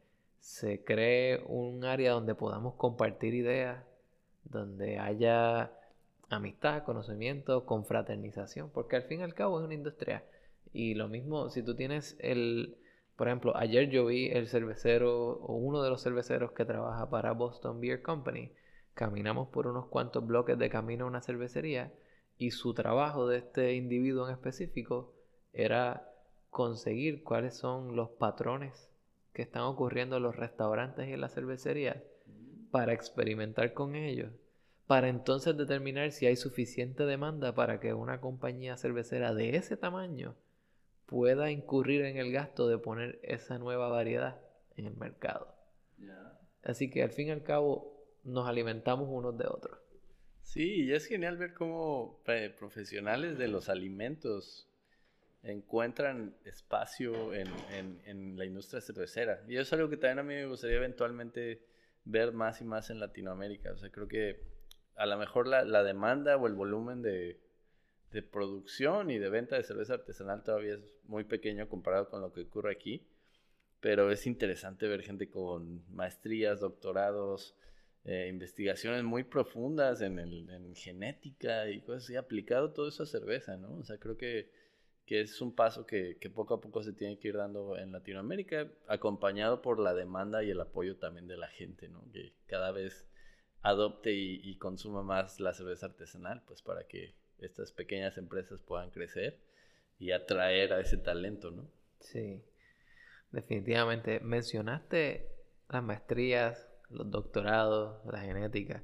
se 0.48 0.82
cree 0.82 1.44
un 1.46 1.84
área 1.84 2.14
donde 2.14 2.34
podamos 2.34 2.76
compartir 2.76 3.34
ideas, 3.34 3.84
donde 4.46 4.98
haya 4.98 5.74
amistad, 6.30 6.84
conocimiento, 6.84 7.66
confraternización, 7.66 8.70
porque 8.70 8.96
al 8.96 9.04
fin 9.04 9.20
y 9.20 9.24
al 9.24 9.34
cabo 9.34 9.60
es 9.60 9.66
una 9.66 9.74
industria. 9.74 10.24
Y 10.72 10.94
lo 10.94 11.10
mismo, 11.10 11.50
si 11.50 11.64
tú 11.64 11.76
tienes 11.76 12.16
el, 12.20 12.78
por 13.18 13.28
ejemplo, 13.28 13.58
ayer 13.58 13.90
yo 13.90 14.06
vi 14.06 14.30
el 14.30 14.48
cervecero 14.48 15.34
o 15.34 15.54
uno 15.58 15.84
de 15.84 15.90
los 15.90 16.02
cerveceros 16.02 16.54
que 16.54 16.64
trabaja 16.64 17.10
para 17.10 17.34
Boston 17.34 17.82
Beer 17.82 18.02
Company, 18.02 18.54
caminamos 18.94 19.50
por 19.50 19.68
unos 19.68 19.88
cuantos 19.88 20.26
bloques 20.26 20.58
de 20.58 20.70
camino 20.70 21.04
a 21.04 21.10
una 21.10 21.22
cervecería 21.22 21.92
y 22.38 22.52
su 22.52 22.74
trabajo 22.74 23.28
de 23.28 23.40
este 23.40 23.74
individuo 23.76 24.30
en 24.30 24.34
específico 24.34 25.14
era 25.52 26.10
conseguir 26.50 27.22
cuáles 27.24 27.58
son 27.58 27.98
los 27.98 28.12
patrones 28.12 28.87
que 29.38 29.44
están 29.44 29.62
ocurriendo 29.62 30.18
en 30.18 30.24
los 30.24 30.36
restaurantes 30.36 31.08
y 31.08 31.14
en 31.14 31.22
las 31.22 31.36
cervecerías 31.36 31.98
para 32.72 32.94
experimentar 32.94 33.72
con 33.74 33.94
ellos, 33.94 34.32
para 34.88 35.10
entonces 35.10 35.56
determinar 35.56 36.12
si 36.12 36.26
hay 36.26 36.36
suficiente 36.36 37.06
demanda 37.06 37.54
para 37.54 37.80
que 37.80 37.94
una 37.94 38.20
compañía 38.20 38.78
cervecera 38.78 39.36
de 39.36 39.56
ese 39.56 39.78
tamaño 39.78 40.34
pueda 41.06 41.52
incurrir 41.52 42.02
en 42.02 42.18
el 42.18 42.32
gasto 42.32 42.68
de 42.68 42.80
poner 42.80 43.20
esa 43.22 43.60
nueva 43.60 43.90
variedad 43.90 44.42
en 44.76 44.88
el 44.88 44.98
mercado. 44.98 45.54
Así 46.64 46.90
que 46.90 47.04
al 47.04 47.12
fin 47.12 47.28
y 47.28 47.32
al 47.32 47.44
cabo 47.44 48.08
nos 48.24 48.48
alimentamos 48.48 49.08
unos 49.08 49.38
de 49.38 49.46
otros. 49.46 49.78
Sí, 50.42 50.86
y 50.86 50.94
es 50.94 51.06
genial 51.06 51.38
ver 51.38 51.54
cómo 51.54 52.24
eh, 52.26 52.52
profesionales 52.58 53.38
de 53.38 53.50
los 53.50 53.70
alimentos 53.70 54.67
encuentran 55.44 56.36
espacio 56.46 57.34
en, 57.34 57.48
en, 57.72 58.02
en, 58.06 58.38
la 58.38 58.46
industria 58.46 58.82
cervecera. 58.82 59.44
Y 59.48 59.54
eso 59.54 59.62
es 59.62 59.74
algo 59.74 59.90
que 59.90 59.98
también 59.98 60.20
a 60.20 60.24
mí 60.24 60.34
me 60.36 60.48
gustaría 60.48 60.78
eventualmente 60.78 61.62
ver 62.06 62.32
más 62.32 62.62
y 62.62 62.66
más 62.66 62.90
en 62.90 63.00
Latinoamérica. 63.00 63.72
O 63.72 63.78
sea, 63.78 63.90
creo 63.90 64.08
que 64.08 64.42
a 64.96 65.06
lo 65.06 65.18
mejor 65.18 65.48
la, 65.48 65.64
la 65.64 65.84
demanda 65.84 66.38
o 66.38 66.48
el 66.48 66.54
volumen 66.54 67.02
de, 67.02 67.40
de, 68.12 68.24
producción 68.24 69.12
y 69.12 69.20
de 69.20 69.30
venta 69.30 69.56
de 69.56 69.64
cerveza 69.64 69.96
artesanal 69.96 70.44
todavía 70.44 70.74
es 70.76 70.94
muy 71.04 71.24
pequeño 71.24 71.70
comparado 71.70 72.10
con 72.10 72.22
lo 72.22 72.34
que 72.34 72.42
ocurre 72.42 72.72
aquí. 72.72 73.06
Pero 73.80 74.12
es 74.12 74.26
interesante 74.26 74.88
ver 74.88 75.04
gente 75.04 75.30
con 75.30 75.84
maestrías, 75.94 76.60
doctorados, 76.60 77.56
eh, 78.06 78.28
investigaciones 78.28 79.04
muy 79.04 79.24
profundas 79.24 80.02
en, 80.02 80.18
el, 80.18 80.50
en 80.50 80.74
genética 80.76 81.70
y 81.70 81.82
cosas 81.82 82.06
así, 82.06 82.16
aplicado 82.16 82.72
todo 82.72 82.88
eso 82.88 83.04
a 83.04 83.06
cerveza, 83.06 83.58
¿no? 83.58 83.76
O 83.76 83.84
sea, 83.84 83.98
creo 83.98 84.18
que 84.18 84.50
que 85.08 85.22
es 85.22 85.42
un 85.42 85.56
paso 85.56 85.86
que, 85.86 86.18
que, 86.20 86.30
poco 86.30 86.56
a 86.56 86.62
poco 86.62 86.84
se 86.84 86.92
tiene 86.92 87.18
que 87.18 87.30
ir 87.30 87.38
dando 87.38 87.78
en 87.78 87.94
Latinoamérica, 87.94 88.68
acompañado 88.88 89.62
por 89.62 89.80
la 89.80 89.94
demanda 89.94 90.44
y 90.44 90.52
el 90.52 90.60
apoyo 90.60 90.98
también 90.98 91.28
de 91.28 91.38
la 91.38 91.48
gente, 91.48 91.88
¿no? 91.88 92.04
Que 92.12 92.34
cada 92.46 92.72
vez 92.72 93.08
adopte 93.62 94.12
y, 94.14 94.42
y 94.44 94.58
consuma 94.58 95.04
más 95.04 95.40
la 95.40 95.54
cerveza 95.54 95.86
artesanal, 95.86 96.44
pues 96.46 96.62
para 96.62 96.88
que 96.88 97.16
estas 97.40 97.72
pequeñas 97.72 98.18
empresas 98.18 98.62
puedan 98.62 98.92
crecer 98.92 99.40
y 99.98 100.12
atraer 100.12 100.74
a 100.74 100.82
ese 100.82 100.98
talento, 100.98 101.52
¿no? 101.52 101.72
Sí, 102.02 102.44
definitivamente. 103.32 104.20
Mencionaste 104.20 105.32
las 105.70 105.84
maestrías, 105.84 106.68
los 106.90 107.10
doctorados, 107.10 108.06
la 108.06 108.20
genética. 108.20 108.84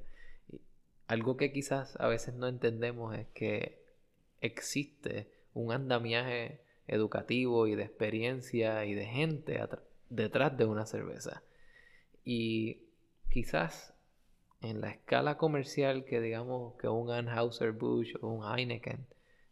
Algo 1.06 1.36
que 1.36 1.52
quizás 1.52 2.00
a 2.00 2.08
veces 2.08 2.32
no 2.32 2.48
entendemos 2.48 3.14
es 3.14 3.26
que 3.28 3.84
existe 4.40 5.33
un 5.54 5.72
andamiaje 5.72 6.60
educativo 6.86 7.66
y 7.66 7.74
de 7.74 7.84
experiencia 7.84 8.84
y 8.84 8.94
de 8.94 9.06
gente 9.06 9.60
detrás 10.10 10.56
de 10.56 10.66
una 10.66 10.86
cerveza. 10.86 11.42
Y 12.24 12.82
quizás 13.30 13.94
en 14.60 14.80
la 14.80 14.90
escala 14.90 15.36
comercial 15.36 16.04
que 16.04 16.20
digamos 16.20 16.74
que 16.76 16.88
un 16.88 17.10
Anheuser-Busch 17.10 18.16
o 18.20 18.28
un 18.28 18.44
Heineken, 18.44 19.06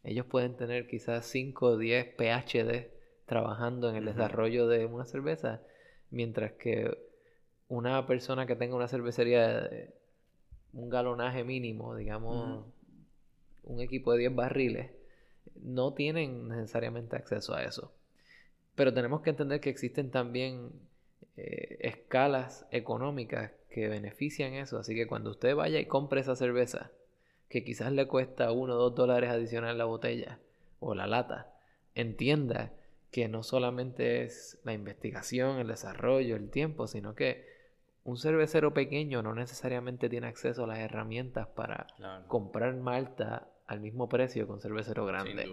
ellos 0.05 0.27
pueden 0.27 0.57
tener 0.57 0.89
quizás 0.89 1.27
5 1.27 1.67
o 1.67 1.79
10 1.79 2.15
PhD 2.17 2.91
trabajando 3.27 3.89
en 3.89 3.97
el 3.97 4.05
desarrollo 4.05 4.67
de 4.67 4.87
una 4.87 5.05
cerveza, 5.05 5.63
mientras 6.11 6.53
que 6.53 6.99
una 7.69 8.07
persona 8.07 8.47
que 8.47 8.57
tenga 8.57 8.75
una 8.75 8.89
cervecería 8.89 9.47
de 9.63 9.95
un 10.73 10.89
galonaje 10.91 11.45
mínimo, 11.45 11.95
digamos, 11.95 12.67
un 13.63 13.81
equipo 13.81 14.13
de 14.13 14.19
10 14.19 14.35
barriles, 14.35 14.91
no 15.61 15.95
tienen 15.95 16.49
necesariamente 16.49 17.17
acceso 17.17 17.55
a 17.55 17.65
eso. 17.65 17.93
Pero 18.75 18.95
tenemos 18.95 19.21
que 19.23 19.31
entender 19.31 19.61
que 19.61 19.71
existen 19.71 20.11
también 20.11 20.73
eh, 21.37 21.79
escalas 21.81 22.67
económicas 22.71 23.53
que 23.71 23.89
benefician 23.89 24.55
eso. 24.55 24.79
Así 24.79 24.95
que 24.95 25.07
cuando 25.07 25.31
usted 25.31 25.55
vaya 25.55 25.79
y 25.81 25.87
compre 25.87 26.21
esa 26.21 26.37
cerveza, 26.37 26.91
que 27.49 27.65
quizás 27.65 27.93
le 27.93 28.07
cuesta 28.07 28.51
uno 28.53 28.75
o 28.75 28.79
dos 28.79 28.95
dólares 28.95 29.31
adicional 29.31 29.77
la 29.79 29.85
botella, 29.85 30.39
o 30.81 30.95
la 30.95 31.07
lata 31.07 31.53
entienda 31.95 32.73
que 33.11 33.29
no 33.29 33.43
solamente 33.43 34.25
es 34.25 34.59
la 34.65 34.73
investigación, 34.73 35.59
el 35.59 35.69
desarrollo, 35.69 36.35
el 36.35 36.51
tiempo, 36.51 36.87
sino 36.87 37.15
que 37.15 37.47
un 38.05 38.17
cervecero 38.17 38.75
pequeño 38.75 39.23
no 39.23 39.35
necesariamente 39.35 40.09
tiene 40.09 40.27
acceso 40.27 40.65
a 40.65 40.67
las 40.67 40.79
herramientas 40.79 41.47
para 41.49 41.87
comprar 42.27 42.75
malta 42.75 43.49
al 43.73 43.81
mismo 43.81 44.09
precio 44.09 44.47
un 44.49 44.61
cervecero 44.61 45.07
grande. 45.07 45.47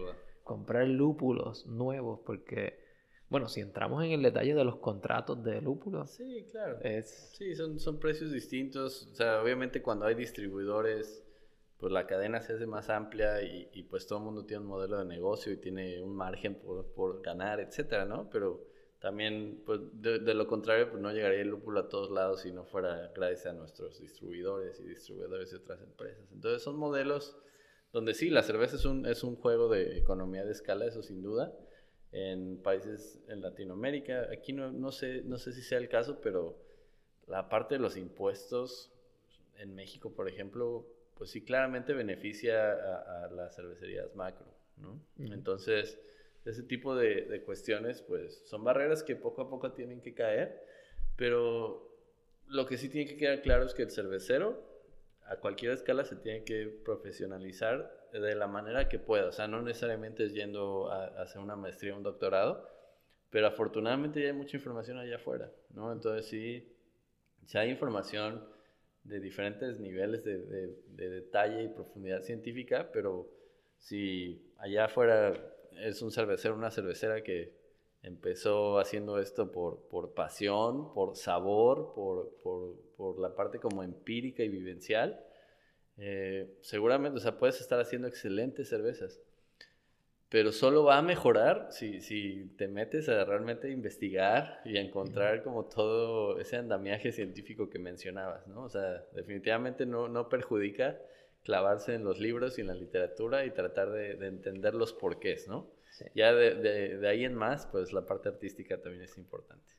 Comprar 0.44 0.88
lúpulos 0.88 1.66
nuevos, 1.68 2.20
porque, 2.26 2.80
bueno, 3.30 3.48
si 3.48 3.62
entramos 3.62 4.04
en 4.04 4.12
el 4.12 4.22
detalle 4.22 4.54
de 4.54 4.64
los 4.64 4.78
contratos 4.78 5.44
de 5.44 5.62
lúpulos. 5.62 6.12
Sí, 6.12 6.48
claro. 6.52 6.80
Sí, 7.04 7.56
son, 7.56 7.80
son 7.80 8.00
precios 8.00 8.32
distintos. 8.32 9.08
O 9.12 9.16
sea, 9.16 9.42
obviamente 9.42 9.82
cuando 9.82 10.06
hay 10.06 10.16
distribuidores 10.16 11.26
pues 11.78 11.94
la 11.94 12.06
cadena 12.06 12.42
se 12.42 12.54
hace 12.54 12.68
más 12.68 12.90
amplia 12.90 13.42
y, 13.42 13.70
y, 13.72 13.84
pues 13.84 14.06
todo 14.06 14.20
el 14.20 14.26
mundo 14.26 14.46
tiene 14.46 14.64
un 14.64 14.68
modelo 14.68 15.00
de 15.00 15.06
negocio 15.06 15.54
y 15.54 15.58
tiene 15.58 16.02
un 16.02 16.14
margen 16.14 16.56
por, 16.56 16.86
por 16.92 17.22
ganar, 17.22 17.62
etcétera, 17.62 18.04
¿no? 18.04 18.30
Pero 18.30 18.68
también, 19.00 19.64
pues 19.66 19.80
de, 19.94 20.34
lo 20.34 20.46
contrario, 20.46 20.90
pues 20.90 21.02
no 21.02 21.12
llegaría 21.14 21.40
el 21.40 21.48
lúpulo 21.48 21.80
a 21.80 21.88
todos 21.88 22.12
lados 22.12 22.42
si 22.42 22.52
no 22.52 22.66
fuera 22.66 23.12
gracias 23.16 23.46
a 23.46 23.54
nuestros 23.54 24.00
distribuidores 24.02 24.78
y 24.82 24.84
distribuidores 24.84 25.52
de 25.52 25.58
otras 25.58 25.82
empresas. 25.82 26.30
Entonces 26.34 26.62
son 26.62 26.76
modelos 26.76 27.38
donde 27.92 28.14
sí, 28.14 28.30
la 28.30 28.44
cerveza 28.44 28.76
es 28.76 28.86
un, 28.86 29.06
es 29.06 29.24
un 29.24 29.36
juego 29.36 29.70
de 29.70 29.98
economía 29.98 30.46
de 30.46 30.52
escala, 30.52 30.86
eso 30.86 31.02
sin 31.02 31.22
duda. 31.22 31.54
En 32.12 32.62
países 32.62 33.20
en 33.28 33.42
Latinoamérica, 33.42 34.30
aquí 34.32 34.54
no, 34.54 34.72
no, 34.72 34.92
sé, 34.92 35.22
no 35.24 35.38
sé 35.38 35.54
si 35.54 35.62
sea 35.62 35.78
el 35.78 35.90
caso, 35.90 36.20
pero 36.22 36.58
la 37.28 37.50
parte 37.50 37.76
de 37.76 37.80
los 37.80 37.98
impuestos 37.98 38.92
en 39.58 39.76
México, 39.76 40.12
por 40.14 40.28
ejemplo, 40.28 40.88
pues 41.16 41.32
sí 41.32 41.44
claramente 41.44 41.94
beneficia 41.94 42.72
a, 42.72 43.30
las 43.32 43.56
cervecerías 43.56 44.16
macro, 44.16 44.48
¿no? 44.78 45.00
Entonces, 45.18 46.00
ese 46.46 46.64
tipo 46.64 46.96
de, 46.96 47.44
cuestiones, 47.46 48.02
pues 48.02 48.42
son 48.46 48.64
barreras 48.64 49.04
que 49.04 49.16
poco 49.16 49.42
a 49.42 49.50
poco 49.50 49.74
tienen 49.74 50.02
que 50.02 50.14
caer, 50.14 50.64
pero 51.16 51.88
lo 52.48 52.66
que 52.66 52.78
sí 52.78 52.90
tiene 52.90 53.10
que 53.10 53.18
quedar 53.18 53.42
claro 53.42 53.66
es 53.66 53.74
que 53.74 53.84
el 53.84 53.92
cervecero, 53.92 54.64
a 55.30 55.36
cualquier 55.38 55.74
escala, 55.74 56.04
se 56.04 56.16
tiene 56.16 56.44
que 56.44 56.68
profesionalizar 56.84 58.10
de 58.12 58.36
la 58.36 58.48
manera 58.48 58.90
que 58.90 58.98
pueda, 58.98 59.28
o 59.28 59.32
sea, 59.32 59.48
no 59.48 59.62
necesariamente 59.62 60.24
es 60.24 60.34
yendo 60.34 60.92
a, 60.92 61.06
hacer 61.22 61.40
una 61.40 61.56
maestría 61.56 61.94
o 61.94 61.98
un 61.98 62.04
doctorado, 62.04 62.68
pero 63.30 63.46
afortunadamente 63.46 64.22
ya 64.22 64.28
hay 64.28 64.34
mucha 64.34 64.58
información 64.58 64.98
allá 64.98 65.18
afuera, 65.18 65.52
¿no? 65.70 65.92
Entonces 65.92 66.26
sí, 66.26 66.76
si 67.46 67.58
hay 67.60 67.70
información 67.70 68.44
de 69.04 69.20
diferentes 69.20 69.80
niveles 69.80 70.24
de, 70.24 70.40
de, 70.40 71.10
detalle 71.10 71.64
y 71.64 71.68
profundidad 71.70 72.22
científica, 72.24 72.90
pero 72.92 73.30
si 73.78 74.52
allá 74.58 74.86
afuera 74.86 75.34
es 75.78 76.02
un 76.02 76.12
cervecero, 76.12 76.56
una 76.56 76.72
cervecera 76.72 77.22
que 77.22 77.59
empezó 78.04 78.80
haciendo 78.80 79.20
esto 79.20 79.52
por, 79.52 79.88
por 79.90 80.14
pasión, 80.14 80.94
por 80.94 81.16
sabor, 81.16 81.94
por, 81.94 82.36
por, 82.44 82.76
por, 82.98 83.20
la 83.20 83.36
parte 83.36 83.60
como 83.60 83.84
empírica 83.84 84.44
y 84.44 84.50
vivencial, 84.50 85.24
eh, 85.98 86.58
seguramente, 86.62 87.18
o 87.18 87.22
sea, 87.22 87.38
puedes 87.38 87.60
estar 87.60 87.80
haciendo 87.80 88.08
excelentes 88.08 88.70
cervezas 88.70 89.22
pero 90.30 90.52
solo 90.52 90.84
va 90.84 91.00
a 91.00 91.02
mejorar 91.02 91.68
si, 91.72 92.02
si 92.02 92.54
te 92.56 92.68
metes 92.68 93.10
a 93.10 93.26
realmente 93.26 93.72
investigar 93.72 94.62
y 94.64 94.78
a 94.78 94.82
encontrar 94.82 95.44
como 95.44 95.66
todo 95.66 96.40
ese 96.40 96.58
andamiaje 96.58 97.12
científico 97.12 97.70
que 97.70 97.80
mencionabas, 97.80 98.48
¿no? 98.48 98.64
O 98.64 98.70
sea, 98.70 99.06
definitivamente 99.14 99.88
no, 99.88 100.08
no 100.08 100.30
perjudica 100.30 101.00
clavarse 101.44 101.96
en 101.96 102.04
los 102.04 102.20
libros 102.20 102.60
y 102.60 102.62
en 102.62 102.68
la 102.68 102.76
literatura 102.76 103.44
y 103.44 103.52
tratar 103.52 103.90
de, 103.90 104.16
de 104.16 104.28
entender 104.28 104.76
los 104.76 104.94
porqués, 104.94 105.48
¿no? 105.48 105.68
Ya 106.16 106.34
de, 106.34 106.56
de, 106.56 106.98
de, 106.98 107.08
ahí 107.08 107.26
en 107.26 107.36
más, 107.36 107.68
pues 107.68 107.94
la 107.94 108.06
parte 108.06 108.30
artística 108.30 108.82
también 108.82 109.04
es 109.04 109.18
importante. 109.18 109.74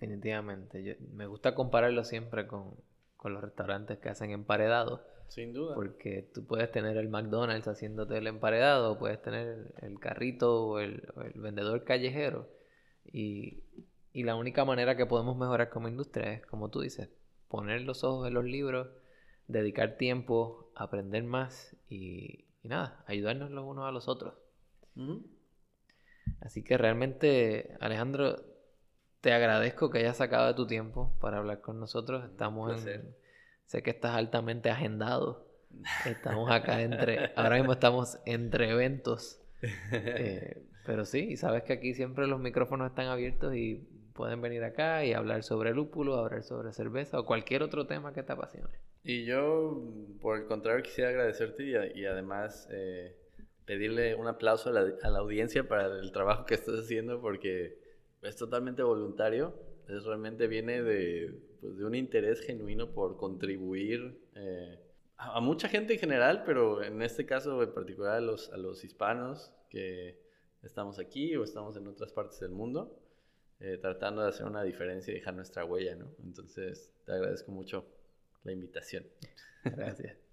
Definitivamente. 0.00 0.98
me 1.12 1.26
gusta 1.26 1.54
compararlo 1.54 2.04
siempre 2.04 2.46
con, 2.46 2.76
con 3.16 3.32
los 3.32 3.42
restaurantes 3.42 3.98
que 3.98 4.08
hacen 4.08 4.30
emparedados 4.30 5.00
sin 5.28 5.52
duda. 5.52 5.74
Porque 5.74 6.30
tú 6.32 6.46
puedes 6.46 6.70
tener 6.70 6.96
el 6.96 7.08
McDonald's 7.08 7.66
haciéndote 7.66 8.16
el 8.18 8.26
emparedado, 8.26 8.98
puedes 8.98 9.20
tener 9.20 9.74
el 9.82 9.98
carrito 9.98 10.64
o 10.66 10.78
el, 10.78 11.02
vendedor 11.34 11.84
callejero. 11.84 12.48
Y, 13.04 13.62
la 14.12 14.36
única 14.36 14.64
manera 14.64 14.96
que 14.96 15.06
podemos 15.06 15.36
mejorar 15.36 15.70
como 15.70 15.88
industria 15.88 16.34
es, 16.34 16.46
como 16.46 16.70
tú 16.70 16.80
dices, 16.80 17.10
poner 17.48 17.80
los 17.80 18.04
ojos 18.04 18.28
en 18.28 18.34
los 18.34 18.44
libros, 18.44 18.88
dedicar 19.48 19.96
tiempo, 19.96 20.70
aprender 20.76 21.24
más 21.24 21.76
y, 21.88 22.44
nada, 22.62 23.02
ayudarnos 23.08 23.50
los 23.50 23.64
unos 23.64 23.86
a 23.86 23.90
los 23.90 24.06
otros. 24.06 24.34
Así 26.40 26.62
que 26.62 26.76
realmente, 26.76 27.76
Alejandro, 27.80 28.36
te 29.20 29.32
agradezco 29.32 29.90
que 29.90 29.98
hayas 29.98 30.16
sacado 30.16 30.46
de 30.48 30.54
tu 30.54 30.66
tiempo 30.66 31.16
para 31.20 31.38
hablar 31.38 31.60
con 31.60 31.80
nosotros. 31.80 32.24
Estamos 32.24 32.86
en 32.86 33.14
Sé 33.66 33.82
que 33.82 33.90
estás 33.90 34.14
altamente 34.14 34.70
agendado. 34.70 35.46
Estamos 36.06 36.50
acá 36.50 36.82
entre, 36.82 37.32
ahora 37.36 37.56
mismo 37.56 37.72
estamos 37.72 38.18
entre 38.26 38.70
eventos. 38.70 39.40
Eh, 39.92 40.62
pero 40.84 41.06
sí, 41.06 41.20
y 41.30 41.36
sabes 41.38 41.62
que 41.62 41.72
aquí 41.72 41.94
siempre 41.94 42.26
los 42.26 42.38
micrófonos 42.38 42.90
están 42.90 43.06
abiertos 43.06 43.54
y 43.54 43.76
pueden 44.12 44.42
venir 44.42 44.62
acá 44.62 45.06
y 45.06 45.14
hablar 45.14 45.42
sobre 45.42 45.72
lúpulo, 45.72 46.16
hablar 46.16 46.42
sobre 46.42 46.74
cerveza 46.74 47.18
o 47.18 47.24
cualquier 47.24 47.62
otro 47.62 47.86
tema 47.86 48.12
que 48.12 48.22
te 48.22 48.34
apasione. 48.34 48.74
Y 49.02 49.24
yo, 49.24 49.82
por 50.20 50.36
el 50.36 50.44
contrario, 50.44 50.82
quisiera 50.82 51.08
agradecerte 51.08 51.92
y, 51.94 52.04
además 52.04 52.68
eh, 52.70 53.16
pedirle 53.66 54.14
un 54.14 54.26
aplauso 54.26 54.70
a 54.70 54.72
la, 54.72 55.18
audiencia 55.18 55.66
para 55.66 55.86
el 55.86 56.12
trabajo 56.12 56.44
que 56.44 56.54
estás 56.54 56.78
haciendo 56.80 57.20
porque 57.20 57.78
es 58.22 58.36
totalmente 58.36 58.82
voluntario. 58.82 59.54
Es 59.88 60.04
realmente 60.04 60.46
viene 60.46 60.82
de, 60.82 61.38
pues, 61.60 61.76
de 61.76 61.84
un 61.84 61.94
interés 61.94 62.40
genuino 62.40 62.92
por 62.92 63.16
contribuir 63.16 64.18
eh, 64.34 64.78
a, 65.16 65.40
mucha 65.40 65.68
gente 65.68 65.94
en 65.94 66.00
general, 66.00 66.42
pero 66.44 66.82
en 66.82 67.02
este 67.02 67.26
caso 67.26 67.62
en 67.62 67.72
particular 67.72 68.16
a 68.16 68.20
los, 68.20 68.50
a 68.50 68.56
los 68.56 68.82
hispanos 68.84 69.52
que 69.68 70.18
estamos 70.62 70.98
aquí 70.98 71.36
o 71.36 71.44
estamos 71.44 71.76
en 71.76 71.86
otras 71.86 72.12
partes 72.12 72.40
del 72.40 72.50
mundo, 72.50 72.98
eh, 73.60 73.78
tratando 73.80 74.22
de 74.22 74.28
hacer 74.28 74.46
una 74.46 74.62
diferencia 74.62 75.12
y 75.12 75.16
dejar 75.16 75.34
nuestra 75.34 75.64
huella, 75.64 75.94
¿no? 75.94 76.14
Entonces, 76.22 76.90
te 77.04 77.12
agradezco 77.12 77.52
mucho 77.52 77.86
la 78.42 78.52
invitación. 78.52 79.06
Gracias. 79.64 80.23